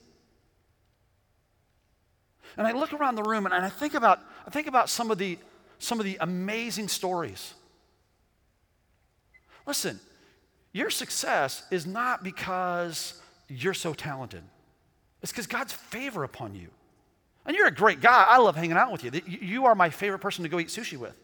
And 2.56 2.64
I 2.64 2.70
look 2.70 2.92
around 2.92 3.16
the 3.16 3.24
room 3.24 3.44
and 3.44 3.52
I 3.52 3.68
think 3.68 3.94
about, 3.94 4.20
I 4.46 4.50
think 4.50 4.68
about 4.68 4.88
some 4.88 5.10
of 5.10 5.18
the, 5.18 5.36
some 5.80 5.98
of 5.98 6.04
the 6.04 6.16
amazing 6.20 6.86
stories. 6.86 7.54
Listen, 9.66 9.98
your 10.72 10.90
success 10.90 11.64
is 11.72 11.88
not 11.88 12.22
because 12.22 13.20
you're 13.48 13.74
so 13.74 13.94
talented. 13.94 14.42
It's 15.22 15.32
because 15.32 15.46
God's 15.46 15.72
favor 15.72 16.24
upon 16.24 16.54
you. 16.54 16.68
And 17.46 17.56
you're 17.56 17.66
a 17.66 17.74
great 17.74 18.00
guy. 18.00 18.26
I 18.28 18.38
love 18.38 18.56
hanging 18.56 18.76
out 18.76 18.92
with 18.92 19.04
you. 19.04 19.10
You 19.26 19.66
are 19.66 19.74
my 19.74 19.90
favorite 19.90 20.18
person 20.18 20.42
to 20.42 20.48
go 20.48 20.58
eat 20.58 20.68
sushi 20.68 20.98
with. 20.98 21.16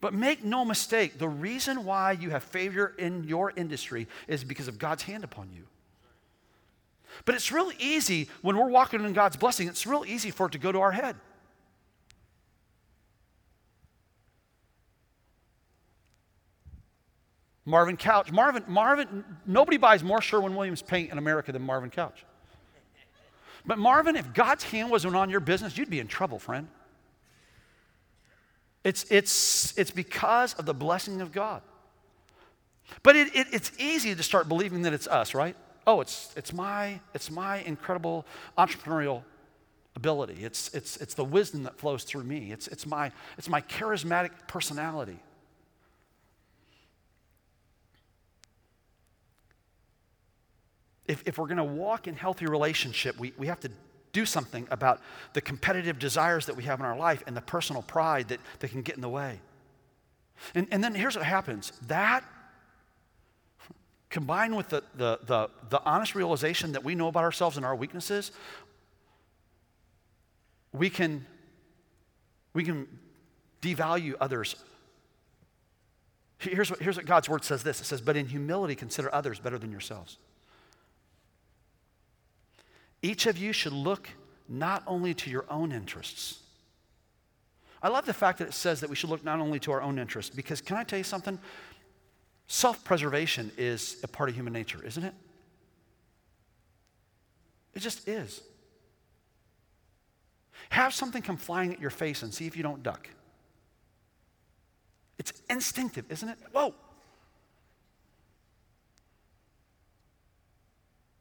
But 0.00 0.12
make 0.12 0.44
no 0.44 0.64
mistake, 0.64 1.18
the 1.18 1.28
reason 1.28 1.84
why 1.84 2.12
you 2.12 2.30
have 2.30 2.42
favor 2.42 2.94
in 2.98 3.24
your 3.24 3.52
industry 3.56 4.06
is 4.28 4.44
because 4.44 4.68
of 4.68 4.78
God's 4.78 5.02
hand 5.02 5.24
upon 5.24 5.48
you. 5.54 5.64
But 7.24 7.34
it's 7.34 7.50
real 7.50 7.70
easy 7.78 8.28
when 8.42 8.56
we're 8.56 8.68
walking 8.68 9.02
in 9.02 9.12
God's 9.14 9.36
blessing, 9.36 9.68
it's 9.68 9.86
real 9.86 10.04
easy 10.06 10.30
for 10.30 10.46
it 10.46 10.52
to 10.52 10.58
go 10.58 10.72
to 10.72 10.80
our 10.80 10.92
head. 10.92 11.16
Marvin 17.64 17.96
Couch. 17.96 18.30
Marvin, 18.30 18.64
Marvin, 18.66 19.24
nobody 19.46 19.76
buys 19.76 20.02
more 20.02 20.20
Sherwin 20.20 20.54
Williams 20.54 20.82
paint 20.82 21.10
in 21.10 21.18
America 21.18 21.52
than 21.52 21.62
Marvin 21.62 21.90
Couch. 21.90 22.24
But 23.66 23.78
Marvin, 23.78 24.16
if 24.16 24.34
God's 24.34 24.64
hand 24.64 24.90
wasn't 24.90 25.16
on 25.16 25.30
your 25.30 25.40
business, 25.40 25.78
you'd 25.78 25.90
be 25.90 26.00
in 26.00 26.06
trouble, 26.06 26.38
friend. 26.38 26.68
It's, 28.84 29.04
it's, 29.10 29.76
it's 29.78 29.90
because 29.90 30.52
of 30.54 30.66
the 30.66 30.74
blessing 30.74 31.22
of 31.22 31.32
God. 31.32 31.62
But 33.02 33.16
it, 33.16 33.34
it, 33.34 33.46
it's 33.50 33.72
easy 33.78 34.14
to 34.14 34.22
start 34.22 34.46
believing 34.46 34.82
that 34.82 34.92
it's 34.92 35.06
us, 35.06 35.34
right? 35.34 35.56
Oh, 35.86 36.02
it's, 36.02 36.32
it's, 36.36 36.52
my, 36.52 37.00
it's 37.14 37.30
my 37.30 37.58
incredible 37.60 38.26
entrepreneurial 38.58 39.22
ability. 39.96 40.44
It's, 40.44 40.68
it's, 40.74 40.98
it's 40.98 41.14
the 41.14 41.24
wisdom 41.24 41.62
that 41.62 41.78
flows 41.78 42.04
through 42.04 42.24
me. 42.24 42.52
It's, 42.52 42.68
it's, 42.68 42.84
my, 42.84 43.10
it's 43.38 43.48
my 43.48 43.62
charismatic 43.62 44.30
personality. 44.46 45.18
If, 51.06 51.22
if 51.26 51.38
we're 51.38 51.46
going 51.46 51.58
to 51.58 51.64
walk 51.64 52.06
in 52.06 52.14
healthy 52.14 52.46
relationship, 52.46 53.18
we, 53.18 53.32
we 53.36 53.46
have 53.46 53.60
to 53.60 53.70
do 54.12 54.24
something 54.24 54.66
about 54.70 55.00
the 55.32 55.40
competitive 55.40 55.98
desires 55.98 56.46
that 56.46 56.56
we 56.56 56.62
have 56.62 56.80
in 56.80 56.86
our 56.86 56.96
life 56.96 57.22
and 57.26 57.36
the 57.36 57.42
personal 57.42 57.82
pride 57.82 58.28
that, 58.28 58.40
that 58.60 58.70
can 58.70 58.82
get 58.82 58.94
in 58.94 59.02
the 59.02 59.08
way. 59.08 59.40
And, 60.54 60.66
and 60.70 60.82
then 60.82 60.94
here's 60.94 61.16
what 61.16 61.24
happens 61.26 61.72
that 61.88 62.24
combined 64.08 64.56
with 64.56 64.68
the, 64.68 64.82
the, 64.94 65.18
the, 65.26 65.50
the 65.70 65.82
honest 65.84 66.14
realization 66.14 66.72
that 66.72 66.84
we 66.84 66.94
know 66.94 67.08
about 67.08 67.24
ourselves 67.24 67.56
and 67.56 67.66
our 67.66 67.74
weaknesses, 67.74 68.30
we 70.72 70.88
can, 70.88 71.26
we 72.52 72.62
can 72.62 72.86
devalue 73.60 74.14
others. 74.20 74.54
Here's 76.38 76.70
what, 76.70 76.80
here's 76.80 76.96
what 76.96 77.06
God's 77.06 77.28
word 77.28 77.44
says 77.44 77.64
this 77.64 77.80
it 77.80 77.84
says, 77.84 78.00
But 78.00 78.16
in 78.16 78.26
humility, 78.26 78.76
consider 78.76 79.12
others 79.12 79.40
better 79.40 79.58
than 79.58 79.72
yourselves. 79.72 80.18
Each 83.04 83.26
of 83.26 83.36
you 83.36 83.52
should 83.52 83.74
look 83.74 84.08
not 84.48 84.82
only 84.86 85.12
to 85.12 85.28
your 85.28 85.44
own 85.50 85.72
interests. 85.72 86.38
I 87.82 87.88
love 87.88 88.06
the 88.06 88.14
fact 88.14 88.38
that 88.38 88.48
it 88.48 88.54
says 88.54 88.80
that 88.80 88.88
we 88.88 88.96
should 88.96 89.10
look 89.10 89.22
not 89.22 89.40
only 89.40 89.60
to 89.60 89.72
our 89.72 89.82
own 89.82 89.98
interests, 89.98 90.34
because 90.34 90.62
can 90.62 90.78
I 90.78 90.84
tell 90.84 90.96
you 90.96 91.04
something? 91.04 91.38
Self 92.46 92.82
preservation 92.82 93.52
is 93.58 94.00
a 94.02 94.08
part 94.08 94.30
of 94.30 94.34
human 94.34 94.54
nature, 94.54 94.82
isn't 94.82 95.04
it? 95.04 95.12
It 97.74 97.80
just 97.80 98.08
is. 98.08 98.40
Have 100.70 100.94
something 100.94 101.20
come 101.20 101.36
flying 101.36 101.74
at 101.74 101.82
your 101.82 101.90
face 101.90 102.22
and 102.22 102.32
see 102.32 102.46
if 102.46 102.56
you 102.56 102.62
don't 102.62 102.82
duck. 102.82 103.06
It's 105.18 105.42
instinctive, 105.50 106.10
isn't 106.10 106.30
it? 106.30 106.38
Whoa, 106.52 106.74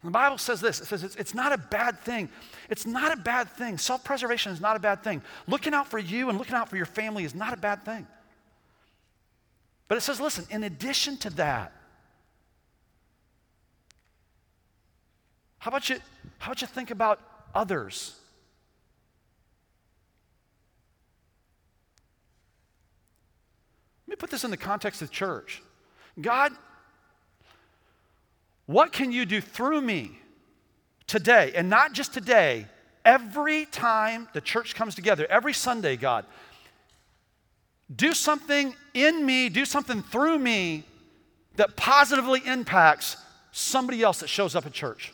the 0.03 0.11
Bible 0.11 0.37
says 0.37 0.59
this 0.59 0.81
it 0.81 0.85
says 0.85 1.03
it's, 1.03 1.15
it's 1.15 1.33
not 1.33 1.53
a 1.53 1.57
bad 1.57 1.99
thing. 2.01 2.29
It's 2.69 2.85
not 2.85 3.13
a 3.13 3.15
bad 3.15 3.49
thing. 3.49 3.77
Self 3.77 4.03
preservation 4.03 4.51
is 4.51 4.59
not 4.59 4.75
a 4.75 4.79
bad 4.79 5.03
thing. 5.03 5.21
Looking 5.47 5.73
out 5.73 5.87
for 5.87 5.99
you 5.99 6.29
and 6.29 6.37
looking 6.37 6.55
out 6.55 6.69
for 6.69 6.75
your 6.75 6.85
family 6.85 7.23
is 7.23 7.33
not 7.33 7.53
a 7.53 7.57
bad 7.57 7.85
thing. 7.85 8.05
But 9.87 9.97
it 9.97 10.01
says, 10.01 10.19
listen, 10.19 10.45
in 10.49 10.63
addition 10.63 11.17
to 11.17 11.29
that, 11.31 11.71
how 15.59 15.69
about 15.69 15.89
you, 15.89 15.97
how 16.39 16.51
about 16.51 16.61
you 16.61 16.67
think 16.67 16.91
about 16.91 17.19
others? 17.55 18.19
Let 24.07 24.11
me 24.11 24.15
put 24.17 24.31
this 24.31 24.43
in 24.43 24.51
the 24.51 24.57
context 24.57 25.01
of 25.01 25.11
church. 25.11 25.61
God 26.19 26.51
what 28.65 28.91
can 28.91 29.11
you 29.11 29.25
do 29.25 29.41
through 29.41 29.81
me 29.81 30.17
today? 31.07 31.51
And 31.55 31.69
not 31.69 31.93
just 31.93 32.13
today, 32.13 32.67
every 33.03 33.65
time 33.65 34.27
the 34.33 34.41
church 34.41 34.75
comes 34.75 34.95
together, 34.95 35.27
every 35.29 35.53
Sunday, 35.53 35.95
God, 35.97 36.25
do 37.93 38.13
something 38.13 38.73
in 38.93 39.25
me, 39.25 39.49
do 39.49 39.65
something 39.65 40.01
through 40.01 40.39
me 40.39 40.83
that 41.55 41.75
positively 41.75 42.41
impacts 42.45 43.17
somebody 43.51 44.01
else 44.01 44.19
that 44.19 44.29
shows 44.29 44.55
up 44.55 44.65
at 44.65 44.73
church. 44.73 45.13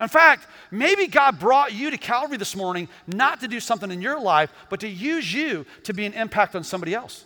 In 0.00 0.08
fact, 0.08 0.48
maybe 0.72 1.06
God 1.06 1.38
brought 1.38 1.72
you 1.72 1.90
to 1.90 1.96
Calvary 1.96 2.36
this 2.36 2.56
morning 2.56 2.88
not 3.06 3.38
to 3.40 3.46
do 3.46 3.60
something 3.60 3.90
in 3.90 4.02
your 4.02 4.20
life, 4.20 4.52
but 4.68 4.80
to 4.80 4.88
use 4.88 5.32
you 5.32 5.64
to 5.84 5.94
be 5.94 6.04
an 6.06 6.12
impact 6.14 6.56
on 6.56 6.64
somebody 6.64 6.92
else. 6.92 7.24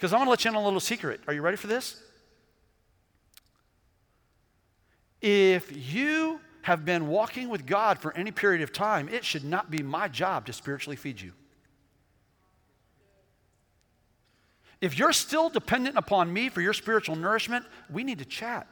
Because 0.00 0.14
I'm 0.14 0.20
going 0.20 0.28
to 0.28 0.30
let 0.30 0.44
you 0.46 0.50
in 0.50 0.56
on 0.56 0.62
a 0.62 0.64
little 0.64 0.80
secret. 0.80 1.20
Are 1.28 1.34
you 1.34 1.42
ready 1.42 1.58
for 1.58 1.66
this? 1.66 2.00
If 5.20 5.92
you 5.92 6.40
have 6.62 6.86
been 6.86 7.06
walking 7.08 7.50
with 7.50 7.66
God 7.66 7.98
for 7.98 8.16
any 8.16 8.30
period 8.30 8.62
of 8.62 8.72
time, 8.72 9.10
it 9.10 9.26
should 9.26 9.44
not 9.44 9.70
be 9.70 9.82
my 9.82 10.08
job 10.08 10.46
to 10.46 10.54
spiritually 10.54 10.96
feed 10.96 11.20
you. 11.20 11.32
If 14.80 14.98
you're 14.98 15.12
still 15.12 15.50
dependent 15.50 15.98
upon 15.98 16.32
me 16.32 16.48
for 16.48 16.62
your 16.62 16.72
spiritual 16.72 17.14
nourishment, 17.14 17.66
we 17.90 18.02
need 18.02 18.20
to 18.20 18.24
chat. 18.24 18.66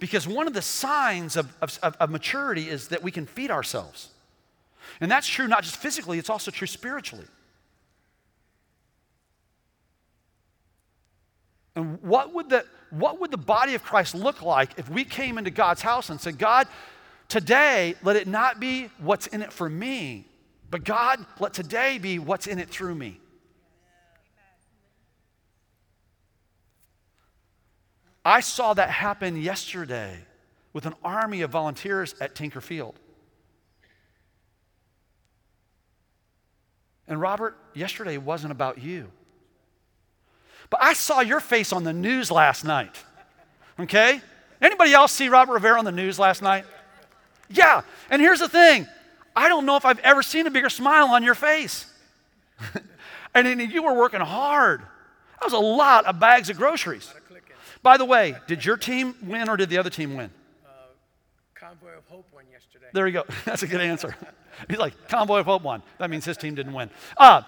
Because 0.00 0.26
one 0.26 0.48
of 0.48 0.54
the 0.54 0.62
signs 0.62 1.36
of, 1.36 1.56
of, 1.62 1.78
of 2.00 2.10
maturity 2.10 2.68
is 2.68 2.88
that 2.88 3.04
we 3.04 3.12
can 3.12 3.26
feed 3.26 3.52
ourselves. 3.52 4.08
And 5.00 5.10
that's 5.10 5.26
true 5.26 5.46
not 5.48 5.62
just 5.62 5.76
physically, 5.76 6.18
it's 6.18 6.30
also 6.30 6.50
true 6.50 6.66
spiritually. 6.66 7.26
And 11.74 12.02
what 12.02 12.32
would 12.32 12.48
the, 12.48 12.64
what 12.90 13.20
would 13.20 13.30
the 13.30 13.36
body 13.36 13.74
of 13.74 13.84
Christ 13.84 14.14
look 14.14 14.40
like 14.40 14.78
if 14.78 14.88
we 14.88 15.04
came 15.04 15.36
into 15.36 15.50
God's 15.50 15.82
house 15.82 16.08
and 16.08 16.18
said, 16.18 16.38
God, 16.38 16.66
today, 17.28 17.94
let 18.02 18.16
it 18.16 18.26
not 18.26 18.58
be 18.58 18.88
what's 18.98 19.26
in 19.26 19.42
it 19.42 19.52
for 19.52 19.68
me, 19.68 20.26
but 20.70 20.84
God, 20.84 21.24
let 21.38 21.52
today 21.52 21.98
be 21.98 22.18
what's 22.18 22.46
in 22.46 22.58
it 22.58 22.70
through 22.70 22.94
me. 22.94 23.20
I 28.24 28.40
saw 28.40 28.74
that 28.74 28.90
happen 28.90 29.40
yesterday 29.40 30.18
with 30.72 30.84
an 30.84 30.94
army 31.04 31.42
of 31.42 31.50
volunteers 31.50 32.14
at 32.20 32.34
Tinker 32.34 32.60
Field. 32.60 32.98
And 37.08 37.20
Robert, 37.20 37.56
yesterday 37.74 38.18
wasn't 38.18 38.52
about 38.52 38.82
you. 38.82 39.10
But 40.70 40.82
I 40.82 40.92
saw 40.94 41.20
your 41.20 41.40
face 41.40 41.72
on 41.72 41.84
the 41.84 41.92
news 41.92 42.30
last 42.30 42.64
night. 42.64 43.04
Okay? 43.78 44.20
Anybody 44.60 44.92
else 44.92 45.12
see 45.12 45.28
Robert 45.28 45.54
Rivera 45.54 45.78
on 45.78 45.84
the 45.84 45.92
news 45.92 46.18
last 46.18 46.42
night? 46.42 46.64
Yeah. 47.48 47.82
And 48.10 48.20
here's 48.20 48.40
the 48.40 48.48
thing 48.48 48.88
I 49.34 49.48
don't 49.48 49.66
know 49.66 49.76
if 49.76 49.84
I've 49.84 50.00
ever 50.00 50.22
seen 50.22 50.46
a 50.46 50.50
bigger 50.50 50.70
smile 50.70 51.08
on 51.08 51.22
your 51.22 51.34
face. 51.34 51.86
and 53.34 53.60
you 53.60 53.82
were 53.82 53.94
working 53.94 54.20
hard. 54.20 54.80
That 54.80 55.44
was 55.44 55.52
a 55.52 55.58
lot 55.58 56.06
of 56.06 56.18
bags 56.18 56.48
of 56.50 56.56
groceries. 56.56 57.12
By 57.82 57.98
the 57.98 58.04
way, 58.04 58.34
did 58.48 58.64
your 58.64 58.76
team 58.76 59.14
win 59.22 59.48
or 59.48 59.56
did 59.56 59.68
the 59.68 59.78
other 59.78 59.90
team 59.90 60.16
win? 60.16 60.30
Uh, 60.64 60.70
Convoy 61.54 61.96
of 61.96 62.04
Hope 62.08 62.26
won 62.32 62.44
yesterday. 62.50 62.86
There 62.92 63.06
you 63.06 63.12
go. 63.12 63.24
That's 63.44 63.62
a 63.62 63.66
good 63.66 63.80
answer. 63.80 64.16
He's 64.68 64.78
like, 64.78 65.08
Convoy 65.08 65.40
of 65.40 65.46
Hope 65.46 65.62
won. 65.62 65.82
That 65.98 66.10
means 66.10 66.24
his 66.24 66.36
team 66.36 66.54
didn't 66.54 66.72
win. 66.72 66.90
Uh, 67.16 67.42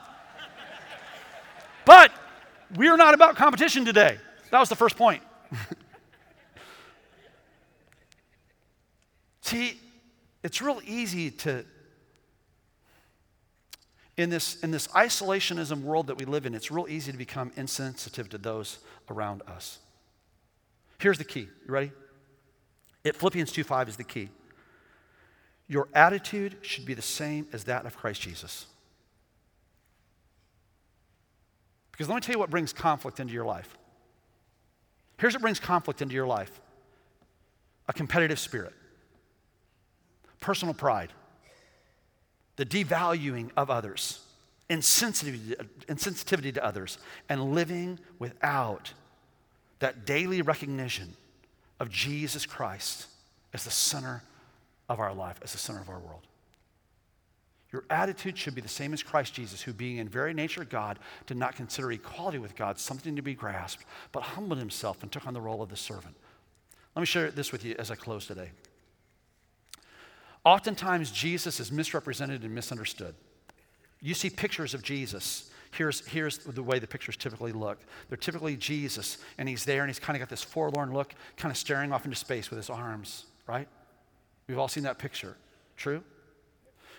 but 1.85 2.13
we 2.77 2.89
are 2.89 2.97
not 2.97 3.15
about 3.15 3.37
competition 3.37 3.85
today. 3.85 4.19
That 4.51 4.61
was 4.61 4.69
the 4.69 4.77
first 4.77 4.97
point. 4.97 5.23
See, 9.41 9.79
it's 10.43 10.61
real 10.61 10.81
easy 10.85 11.31
to, 11.31 11.65
in 14.19 14.29
this, 14.29 14.63
in 14.63 14.71
this 14.71 14.89
isolationism 14.89 15.83
world 15.83 16.09
that 16.09 16.19
we 16.19 16.27
live 16.27 16.45
in, 16.45 16.55
it's 16.55 16.71
real 16.71 16.87
easy 16.89 17.13
to 17.13 17.19
become 17.19 17.53
insensitive 17.57 18.29
to 18.29 18.39
those 18.39 18.79
around 19.09 19.43
us. 19.49 19.79
Here's 20.99 21.17
the 21.17 21.25
key. 21.25 21.49
You 21.67 21.73
ready? 21.73 21.93
It, 23.05 23.17
Philippians 23.17 23.53
2.5 23.53 23.89
is 23.89 23.97
the 23.97 24.05
key. 24.05 24.29
Your 25.69 25.89
attitude 25.95 26.57
should 26.63 26.87
be 26.87 26.95
the 26.95 27.03
same 27.03 27.47
as 27.53 27.65
that 27.65 27.85
of 27.85 27.97
Christ 27.97 28.23
Jesus. 28.23 28.67
Because 31.93 32.09
let 32.09 32.15
me 32.15 32.21
tell 32.21 32.35
you 32.35 32.39
what 32.39 32.51
brings 32.51 32.73
conflict 32.73 33.21
into 33.21 33.35
your 33.35 33.45
life. 33.45 33.77
Here's 35.19 35.35
what 35.35 35.43
brings 35.43 35.61
conflict 35.61 36.01
into 36.01 36.15
your 36.15 36.27
life. 36.27 36.61
A 37.89 37.93
competitive 37.93 38.39
spirit, 38.39 38.73
personal 40.41 40.75
pride, 40.75 41.13
the 42.57 42.65
devaluing 42.65 43.51
of 43.57 43.71
others, 43.71 44.21
insensitivity, 44.71 45.55
insensitivity 45.87 46.55
to 46.55 46.65
others, 46.65 46.99
and 47.29 47.55
living 47.55 47.99
without 48.19 48.93
that 49.81 50.07
daily 50.07 50.43
recognition 50.43 51.15
of 51.81 51.91
Jesus 51.91 52.47
Christ 52.47 53.07
as 53.53 53.65
the 53.65 53.71
center 53.71 54.23
of 54.89 55.01
our 55.01 55.15
life, 55.15 55.39
as 55.43 55.53
the 55.53 55.59
center 55.59 55.81
of 55.81 55.89
our 55.89 55.99
world. 55.99 56.27
Your 57.73 57.85
attitude 57.91 58.39
should 58.39 58.55
be 58.55 58.63
the 58.63 58.69
same 58.69 58.95
as 58.95 59.03
Christ 59.03 59.35
Jesus, 59.35 59.61
who, 59.61 59.75
being 59.75 59.99
in 59.99 60.09
very 60.09 60.33
nature 60.33 60.65
God, 60.65 60.99
did 61.27 61.37
not 61.37 61.55
consider 61.55 61.93
equality 61.93 62.39
with 62.39 62.57
God 62.57 62.79
something 62.79 63.15
to 63.17 63.23
be 63.23 63.35
grasped, 63.35 63.85
but 64.11 64.23
humbled 64.23 64.59
himself 64.59 65.03
and 65.03 65.13
took 65.13 65.27
on 65.27 65.35
the 65.35 65.41
role 65.41 65.61
of 65.61 65.69
the 65.69 65.77
servant. 65.77 66.17
Let 66.97 67.01
me 67.01 67.07
share 67.07 67.31
this 67.31 67.53
with 67.53 67.65
you 67.65 67.75
as 67.79 67.91
I 67.91 67.95
close 67.95 68.27
today. 68.27 68.51
Oftentimes, 70.45 71.11
Jesus 71.11 71.61
is 71.61 71.71
misrepresented 71.71 72.43
and 72.43 72.55
misunderstood. 72.55 73.15
You 74.01 74.15
see 74.15 74.31
pictures 74.31 74.73
of 74.73 74.83
Jesus. 74.83 75.51
Here's, 75.73 76.07
here's 76.07 76.39
the 76.39 76.63
way 76.63 76.79
the 76.79 76.87
pictures 76.87 77.19
typically 77.19 77.53
look. 77.53 77.79
They're 78.09 78.17
typically 78.17 78.57
Jesus, 78.57 79.19
and 79.37 79.47
he's 79.47 79.67
there, 79.67 79.83
and 79.83 79.91
he's 79.91 79.99
kind 79.99 80.17
of 80.17 80.21
got 80.21 80.31
this 80.31 80.43
forlorn 80.43 80.95
look, 80.95 81.13
kind 81.37 81.53
of 81.53 81.59
staring 81.59 81.93
off 81.93 82.07
into 82.07 82.17
space 82.17 82.49
with 82.49 82.57
his 82.57 82.71
arms, 82.71 83.27
right? 83.47 83.69
We've 84.49 84.59
all 84.59 84.69
seen 84.69 84.85
that 84.85 84.99
picture. 84.99 85.37
True? 85.77 86.03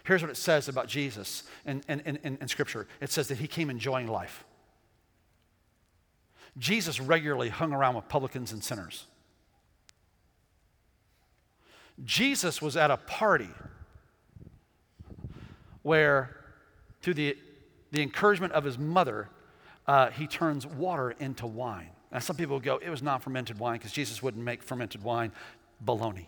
Here's 0.04 0.22
what 0.22 0.32
it 0.32 0.38
says 0.38 0.70
about 0.70 0.88
Jesus 0.88 1.44
in, 1.66 1.84
in, 1.90 2.00
in, 2.02 2.38
in, 2.40 2.48
Scripture 2.48 2.88
it 3.02 3.12
says 3.12 3.28
that 3.28 3.38
he 3.40 3.48
came 3.48 3.70
enjoying 3.70 4.08
life. 4.08 4.46
Jesus 6.58 7.00
regularly 7.00 7.50
hung 7.50 7.74
around 7.74 7.96
with 7.96 8.08
publicans 8.08 8.52
and 8.52 8.64
sinners. 8.64 9.06
Jesus 12.06 12.62
was 12.62 12.78
at 12.78 12.92
a 12.92 12.98
party 12.98 13.50
where, 15.82 16.38
through 17.02 17.16
the, 17.16 17.38
the 17.92 18.02
encouragement 18.02 18.54
of 18.54 18.64
his 18.64 18.78
mother, 18.78 19.30
uh, 19.86 20.10
he 20.12 20.28
turns 20.28 20.66
water 20.66 21.12
into 21.20 21.46
wine. 21.46 21.90
Now, 22.12 22.20
some 22.20 22.36
people 22.36 22.60
go, 22.60 22.78
it 22.78 22.90
was 22.90 23.04
non 23.04 23.20
fermented 23.20 23.60
wine 23.60 23.78
because 23.78 23.92
Jesus 23.92 24.24
wouldn't 24.24 24.44
make 24.44 24.64
fermented 24.64 25.04
wine. 25.04 25.32
Baloney. 25.84 26.26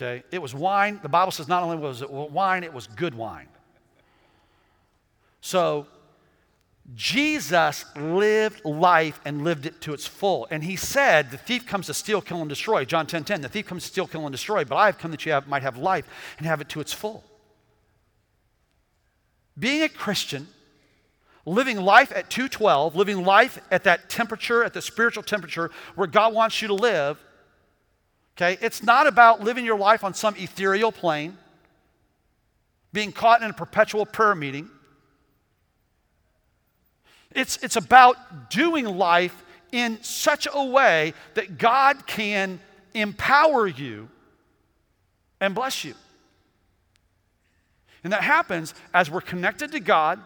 Okay? 0.00 0.22
It 0.30 0.40
was 0.40 0.54
wine. 0.54 0.98
The 1.02 1.08
Bible 1.08 1.32
says 1.32 1.48
not 1.48 1.62
only 1.62 1.76
was 1.76 2.02
it 2.02 2.10
wine, 2.10 2.64
it 2.64 2.72
was 2.72 2.86
good 2.86 3.14
wine. 3.14 3.48
So, 5.42 5.86
Jesus 6.94 7.84
lived 7.94 8.64
life 8.64 9.20
and 9.24 9.44
lived 9.44 9.66
it 9.66 9.80
to 9.82 9.94
its 9.94 10.06
full. 10.06 10.48
And 10.50 10.64
he 10.64 10.76
said, 10.76 11.30
The 11.30 11.38
thief 11.38 11.66
comes 11.66 11.86
to 11.86 11.94
steal, 11.94 12.20
kill, 12.20 12.40
and 12.40 12.48
destroy. 12.48 12.84
John 12.84 13.06
10 13.06 13.24
10. 13.24 13.42
The 13.42 13.48
thief 13.48 13.66
comes 13.66 13.84
to 13.84 13.88
steal, 13.88 14.06
kill, 14.06 14.26
and 14.26 14.32
destroy, 14.32 14.64
but 14.64 14.76
I 14.76 14.86
have 14.86 14.98
come 14.98 15.10
that 15.10 15.24
you 15.24 15.32
have, 15.32 15.46
might 15.46 15.62
have 15.62 15.76
life 15.76 16.06
and 16.38 16.46
have 16.46 16.60
it 16.60 16.68
to 16.70 16.80
its 16.80 16.92
full. 16.92 17.24
Being 19.58 19.82
a 19.82 19.88
Christian, 19.88 20.48
living 21.44 21.78
life 21.78 22.12
at 22.12 22.30
212, 22.30 22.96
living 22.96 23.24
life 23.24 23.60
at 23.70 23.84
that 23.84 24.08
temperature, 24.08 24.64
at 24.64 24.72
the 24.72 24.82
spiritual 24.82 25.22
temperature 25.22 25.70
where 25.94 26.06
God 26.06 26.32
wants 26.32 26.62
you 26.62 26.68
to 26.68 26.74
live, 26.74 27.22
Okay? 28.36 28.58
It's 28.60 28.82
not 28.82 29.06
about 29.06 29.42
living 29.42 29.64
your 29.64 29.78
life 29.78 30.04
on 30.04 30.14
some 30.14 30.34
ethereal 30.36 30.92
plane, 30.92 31.36
being 32.92 33.12
caught 33.12 33.42
in 33.42 33.50
a 33.50 33.54
perpetual 33.54 34.06
prayer 34.06 34.34
meeting. 34.34 34.68
It's, 37.32 37.58
it's 37.58 37.76
about 37.76 38.50
doing 38.50 38.84
life 38.84 39.44
in 39.72 40.02
such 40.02 40.48
a 40.52 40.64
way 40.64 41.14
that 41.34 41.58
God 41.58 42.06
can 42.06 42.58
empower 42.94 43.66
you 43.66 44.08
and 45.40 45.54
bless 45.54 45.84
you. 45.84 45.94
And 48.02 48.12
that 48.12 48.22
happens 48.22 48.74
as 48.94 49.10
we're 49.10 49.20
connected 49.20 49.72
to 49.72 49.80
God, 49.80 50.20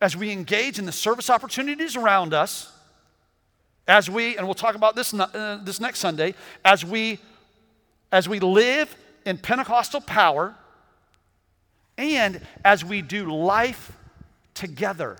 as 0.00 0.16
we 0.16 0.30
engage 0.30 0.78
in 0.78 0.86
the 0.86 0.92
service 0.92 1.30
opportunities 1.30 1.96
around 1.96 2.34
us, 2.34 2.70
as 3.86 4.08
we, 4.08 4.36
and 4.36 4.46
we'll 4.46 4.54
talk 4.54 4.74
about 4.74 4.96
this, 4.96 5.12
uh, 5.12 5.60
this 5.62 5.80
next 5.80 5.98
Sunday, 5.98 6.34
as 6.64 6.84
we, 6.84 7.18
as 8.10 8.28
we 8.28 8.40
live 8.40 8.94
in 9.26 9.38
Pentecostal 9.38 10.00
power 10.00 10.54
and 11.98 12.40
as 12.64 12.84
we 12.84 13.02
do 13.02 13.30
life 13.30 13.92
together. 14.54 15.16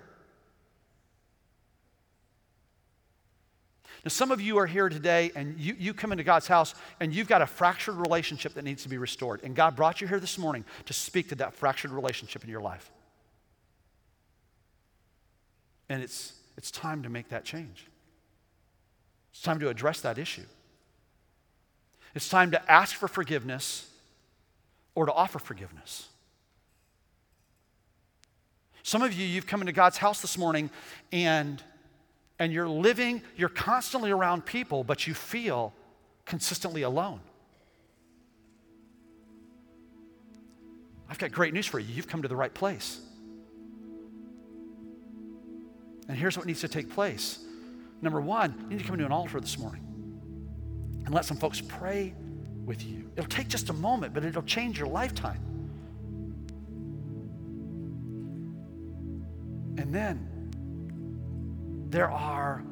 Now, 4.05 4.11
some 4.11 4.31
of 4.31 4.41
you 4.41 4.59
are 4.59 4.67
here 4.67 4.91
today 4.91 5.33
and 5.35 5.59
you, 5.59 5.75
you 5.79 5.95
come 5.95 6.13
into 6.13 6.25
God's 6.25 6.47
house 6.47 6.75
and 7.01 7.15
you've 7.15 7.29
got 7.29 7.41
a 7.41 7.47
fractured 7.47 7.95
relationship 7.97 8.55
that 8.55 8.65
needs 8.65 8.83
to 8.83 8.89
be 8.89 8.99
restored. 8.99 9.43
And 9.43 9.55
God 9.55 9.77
brought 9.77 10.01
you 10.01 10.07
here 10.07 10.21
this 10.21 10.37
morning 10.37 10.65
to 10.87 10.93
speak 10.93 11.31
to 11.31 11.35
that 11.37 11.55
fractured 11.55 11.91
relationship 11.91 12.45
in 12.45 12.51
your 12.51 12.61
life. 12.61 12.91
And 15.89 16.03
it's, 16.03 16.35
it's 16.57 16.71
time 16.71 17.03
to 17.03 17.09
make 17.09 17.31
that 17.31 17.45
change. 17.45 17.87
It's 19.35 19.43
time 19.43 19.59
to 19.59 19.69
address 19.69 20.01
that 20.03 20.17
issue. 20.17 20.45
It's 22.15 22.29
time 22.29 22.53
to 22.53 22.71
ask 22.71 22.95
for 22.95 23.09
forgiveness 23.09 23.91
or 24.95 25.07
to 25.07 25.13
offer 25.13 25.41
forgiveness. 25.41 26.07
Some 28.85 29.03
of 29.03 29.13
you, 29.13 29.27
you've 29.27 29.49
come 29.49 29.61
into 29.61 29.73
God's 29.73 29.99
house 29.99 30.21
this 30.21 30.39
morning 30.39 30.71
and, 31.11 31.61
and 32.39 32.53
you're 32.53 32.69
living, 32.69 33.23
you're 33.37 33.49
constantly 33.49 34.13
around 34.13 34.47
people, 34.47 34.85
but 34.85 35.09
you 35.09 35.15
feel 35.15 35.73
consistently 36.27 36.83
alone. 36.83 37.19
I've 41.11 41.19
got 41.19 41.33
great 41.33 41.53
news 41.53 41.67
for 41.67 41.81
you. 41.81 41.93
You've 41.93 42.07
come 42.07 42.23
to 42.23 42.29
the 42.29 42.37
right 42.37 42.55
place. 42.55 43.01
And 46.07 46.17
here's 46.17 46.37
what 46.39 46.47
needs 46.47 46.61
to 46.61 46.69
take 46.69 46.89
place 46.89 47.44
Number 48.05 48.21
one, 48.21 48.55
you 48.65 48.77
need 48.77 48.81
to 48.81 48.85
come 48.85 48.99
to 48.99 49.07
an 49.07 49.13
altar 49.13 49.41
this 49.41 49.59
morning 49.59 49.83
and 51.07 51.15
let 51.15 51.25
some 51.25 51.39
folks 51.39 51.63
pray 51.63 52.15
with 52.67 52.85
you. 52.85 53.11
It'll 53.17 53.31
take 53.31 53.49
just 53.49 53.71
a 53.71 53.73
moment, 53.73 54.13
but 54.13 54.27
it'll 54.27 54.43
change 54.43 54.79
your 54.79 54.89
lifetime. 54.89 55.41
And 59.79 59.95
then 59.95 61.89
there 61.89 62.11
are 62.11 62.63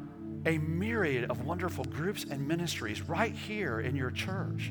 a 0.44 0.58
myriad 0.58 1.30
of 1.30 1.46
wonderful 1.46 1.84
groups 1.84 2.26
and 2.30 2.46
ministries 2.46 3.00
right 3.00 3.34
here 3.34 3.80
in 3.80 3.96
your 3.96 4.10
church. 4.10 4.70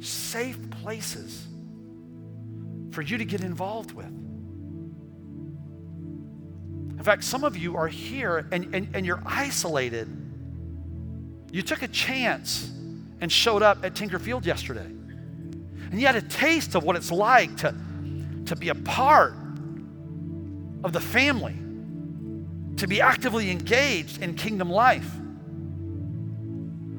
Safe 0.00 0.58
places 0.82 1.46
for 2.90 3.02
you 3.02 3.16
to 3.16 3.24
get 3.24 3.42
involved 3.42 3.92
with. 3.92 4.12
In 7.02 7.04
fact, 7.04 7.24
some 7.24 7.42
of 7.42 7.56
you 7.56 7.76
are 7.76 7.88
here 7.88 8.46
and, 8.52 8.72
and, 8.72 8.88
and 8.94 9.04
you're 9.04 9.20
isolated 9.26 10.06
You 11.50 11.60
took 11.60 11.82
a 11.82 11.88
chance 11.88 12.70
and 13.20 13.30
showed 13.32 13.60
up 13.60 13.84
at 13.84 13.96
Tinker 13.96 14.20
Field 14.20 14.46
yesterday. 14.46 14.86
And 14.86 16.00
you 16.00 16.06
had 16.06 16.14
a 16.14 16.22
taste 16.22 16.76
of 16.76 16.84
what 16.84 16.94
it's 16.94 17.10
like 17.10 17.56
to, 17.56 17.74
to 18.46 18.54
be 18.54 18.68
a 18.68 18.76
part 18.76 19.34
of 20.84 20.92
the 20.92 21.00
family, 21.00 21.56
to 22.76 22.86
be 22.86 23.00
actively 23.00 23.50
engaged 23.50 24.22
in 24.22 24.36
kingdom 24.36 24.70
life, 24.70 25.10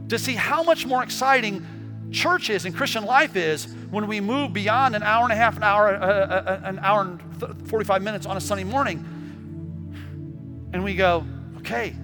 to 0.09 0.19
see 0.19 0.35
how 0.35 0.63
much 0.63 0.85
more 0.85 1.01
exciting 1.01 1.65
church 2.11 2.49
is 2.49 2.65
and 2.65 2.75
Christian 2.75 3.05
life 3.05 3.37
is 3.37 3.73
when 3.89 4.07
we 4.07 4.19
move 4.19 4.51
beyond 4.51 4.97
an 4.97 5.03
hour 5.03 5.23
and 5.23 5.31
a 5.31 5.37
half, 5.37 5.55
an 5.55 5.63
hour, 5.63 5.95
uh, 5.95 6.05
uh, 6.05 6.43
uh 6.45 6.61
an 6.65 6.79
hour 6.79 7.03
and 7.03 7.69
45 7.69 8.03
minutes 8.03 8.25
on 8.25 8.35
a 8.35 8.41
Sunday 8.41 8.65
morning, 8.65 9.12
and 10.73 10.83
we 10.83 10.95
go, 10.95 11.25
okay, 11.57 11.95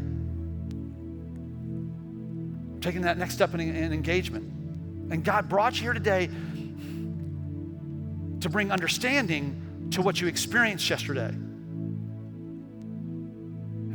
taking 2.82 3.02
that 3.02 3.18
next 3.18 3.34
step 3.34 3.54
in, 3.54 3.60
in 3.60 3.92
engagement. 3.92 4.46
And 5.12 5.24
God 5.24 5.50
brought 5.50 5.76
you 5.78 5.82
here 5.84 5.94
today 5.94 6.30
to 8.40 8.50
bring 8.50 8.72
understanding 8.72 9.90
to 9.92 10.02
what 10.02 10.22
you 10.22 10.28
experienced 10.28 10.90
yesterday 10.90 11.30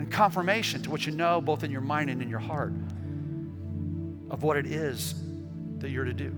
and 0.05 0.11
confirmation 0.11 0.83
to 0.83 0.91
what 0.91 1.07
you 1.07 1.13
know 1.13 1.41
both 1.41 1.63
in 1.63 1.71
your 1.71 1.81
mind 1.81 2.11
and 2.11 2.21
in 2.21 2.29
your 2.29 2.41
heart 2.41 2.73
of 4.31 4.43
what 4.43 4.57
it 4.57 4.67
is 4.67 5.15
that 5.79 5.91
you're 5.91 6.05
to 6.05 6.13
do. 6.13 6.35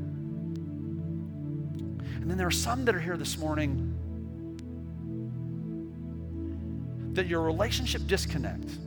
And 2.20 2.30
then 2.30 2.36
there 2.36 2.46
are 2.46 2.50
some 2.50 2.84
that 2.84 2.94
are 2.94 3.00
here 3.00 3.16
this 3.16 3.38
morning 3.38 3.95
that 7.16 7.26
your 7.26 7.42
relationship 7.42 8.06
disconnect 8.06 8.78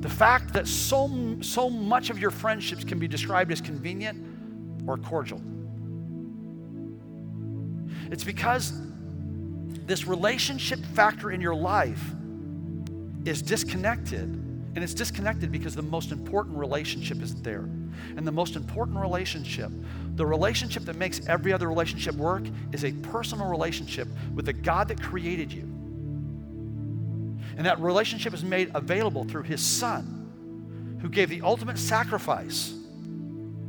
the 0.00 0.08
fact 0.08 0.52
that 0.52 0.68
so, 0.68 1.36
so 1.40 1.70
much 1.70 2.10
of 2.10 2.18
your 2.18 2.30
friendships 2.30 2.84
can 2.84 2.98
be 2.98 3.08
described 3.08 3.50
as 3.50 3.60
convenient 3.60 4.24
or 4.86 4.98
cordial. 4.98 5.40
It's 8.10 8.22
because 8.22 8.72
this 9.86 10.06
relationship 10.06 10.78
factor 10.94 11.30
in 11.30 11.40
your 11.40 11.54
life 11.54 12.14
is 13.24 13.42
disconnected. 13.42 14.22
And 14.22 14.84
it's 14.84 14.94
disconnected 14.94 15.50
because 15.50 15.74
the 15.74 15.82
most 15.82 16.12
important 16.12 16.56
relationship 16.58 17.22
isn't 17.22 17.42
there. 17.42 17.68
And 18.16 18.26
the 18.26 18.32
most 18.32 18.56
important 18.56 18.98
relationship, 18.98 19.72
the 20.16 20.26
relationship 20.26 20.84
that 20.84 20.96
makes 20.96 21.26
every 21.28 21.52
other 21.52 21.68
relationship 21.68 22.14
work, 22.16 22.44
is 22.72 22.84
a 22.84 22.92
personal 22.92 23.46
relationship 23.46 24.08
with 24.34 24.46
the 24.46 24.52
God 24.52 24.88
that 24.88 25.00
created 25.00 25.52
you 25.52 25.76
and 27.56 27.64
that 27.64 27.80
relationship 27.80 28.34
is 28.34 28.44
made 28.44 28.70
available 28.74 29.24
through 29.24 29.44
his 29.44 29.60
son, 29.60 30.98
who 31.00 31.08
gave 31.08 31.30
the 31.30 31.40
ultimate 31.40 31.78
sacrifice 31.78 32.74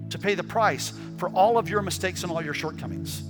to 0.09 0.19
pay 0.19 0.35
the 0.35 0.43
price 0.43 0.93
for 1.17 1.29
all 1.29 1.57
of 1.57 1.69
your 1.69 1.81
mistakes 1.81 2.23
and 2.23 2.31
all 2.31 2.43
your 2.43 2.53
shortcomings. 2.53 3.23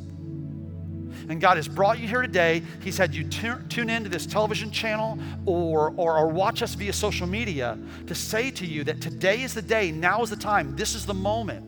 And 1.30 1.41
God 1.41 1.57
has 1.57 1.68
brought 1.68 1.99
you 1.99 2.07
here 2.07 2.22
today. 2.22 2.63
He's 2.82 2.97
had 2.97 3.13
you 3.13 3.26
tune 3.26 3.89
into 3.89 4.09
this 4.09 4.26
television 4.26 4.72
channel 4.72 5.20
or, 5.45 5.93
or, 5.97 6.18
or 6.18 6.28
watch 6.28 6.61
us 6.61 6.74
via 6.74 6.93
social 6.93 7.28
media 7.28 7.78
to 8.07 8.15
say 8.15 8.49
to 8.51 8.65
you 8.65 8.84
that 8.86 9.01
today 9.01 9.41
is 9.41 9.53
the 9.53 9.61
day, 9.61 9.91
now 9.91 10.24
is 10.24 10.30
the 10.30 10.38
time, 10.38 10.76
this 10.76 10.95
is 10.95 11.05
the 11.05 11.13
moment 11.13 11.65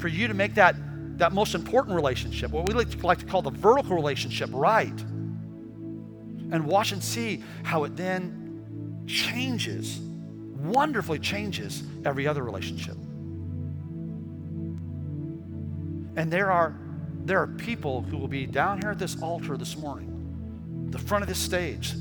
for 0.00 0.08
you 0.08 0.26
to 0.26 0.34
make 0.34 0.54
that, 0.54 0.74
that 1.18 1.32
most 1.32 1.54
important 1.54 1.94
relationship, 1.94 2.50
what 2.50 2.66
we 2.66 2.74
like 2.74 2.90
to, 2.90 3.06
like 3.06 3.18
to 3.18 3.26
call 3.26 3.42
the 3.42 3.50
vertical 3.50 3.94
relationship, 3.94 4.50
right 4.52 4.98
and 6.52 6.66
watch 6.66 6.92
and 6.92 7.02
see 7.02 7.44
how 7.62 7.84
it 7.84 7.96
then 7.96 9.04
changes, 9.06 10.00
wonderfully 10.00 11.18
changes 11.18 11.84
every 12.04 12.26
other 12.26 12.42
relationship. 12.42 12.96
And 16.16 16.30
there 16.30 16.50
are, 16.50 16.76
there 17.24 17.40
are 17.40 17.46
people 17.46 18.02
who 18.02 18.16
will 18.16 18.28
be 18.28 18.46
down 18.46 18.80
here 18.80 18.90
at 18.90 18.98
this 18.98 19.20
altar 19.22 19.56
this 19.56 19.76
morning, 19.76 20.88
the 20.90 20.98
front 20.98 21.22
of 21.22 21.28
this 21.28 21.38
stage. 21.38 21.94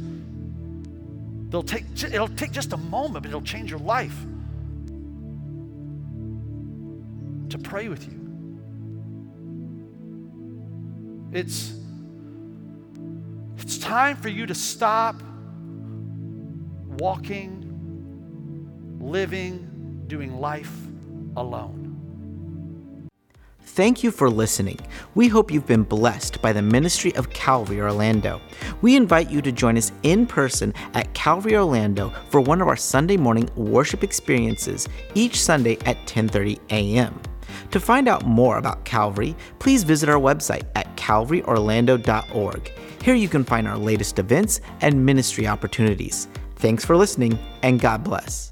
They'll 1.50 1.64
take, 1.64 1.86
it'll 2.04 2.28
take 2.28 2.52
just 2.52 2.74
a 2.74 2.78
moment, 2.78 3.24
but 3.24 3.30
it'll 3.30 3.42
change 3.42 3.70
your 3.70 3.80
life 3.80 4.16
to 7.50 7.58
pray 7.58 7.88
with 7.88 8.06
you. 8.06 8.20
It's 11.32 11.74
it's 13.58 13.78
time 13.78 14.16
for 14.16 14.30
you 14.30 14.46
to 14.46 14.56
stop 14.56 15.22
walking, 16.98 17.66
living, 19.00 20.04
doing 20.08 20.40
life 20.40 20.74
alone. 21.36 21.86
Thank 23.62 24.04
you 24.04 24.12
for 24.12 24.30
listening. 24.30 24.80
We 25.14 25.28
hope 25.28 25.52
you've 25.52 25.68
been 25.68 25.84
blessed 25.84 26.42
by 26.42 26.52
the 26.52 26.62
ministry 26.62 27.16
of 27.16 27.30
Calvary 27.30 27.80
Orlando. 27.80 28.42
We 28.82 28.96
invite 28.96 29.30
you 29.30 29.42
to 29.44 29.52
join 29.52 29.78
us 29.78 29.92
in 30.04 30.26
person 30.26 30.74
at 30.96 31.14
Calvary 31.14 31.56
Orlando 31.56 32.12
for 32.30 32.42
one 32.42 32.62
of 32.62 32.68
our 32.68 32.76
Sunday 32.76 33.16
morning 33.16 33.50
worship 33.56 34.04
experiences 34.04 34.90
each 35.14 35.40
Sunday 35.40 35.78
at 35.86 35.98
10:30 36.08 36.60
a.m. 36.72 37.22
To 37.72 37.80
find 37.80 38.08
out 38.08 38.26
more 38.26 38.58
about 38.58 38.86
Calvary, 38.86 39.36
please 39.60 39.84
visit 39.84 40.10
our 40.10 40.20
website 40.20 40.66
at 40.76 40.96
calvaryorlando.org. 40.98 42.72
Here 43.02 43.16
you 43.16 43.30
can 43.30 43.44
find 43.44 43.68
our 43.68 43.78
latest 43.78 44.20
events 44.20 44.62
and 44.82 45.06
ministry 45.06 45.48
opportunities. 45.48 46.28
Thanks 46.56 46.84
for 46.84 46.98
listening, 46.98 47.40
and 47.64 47.80
God 47.80 48.04
bless. 48.04 48.50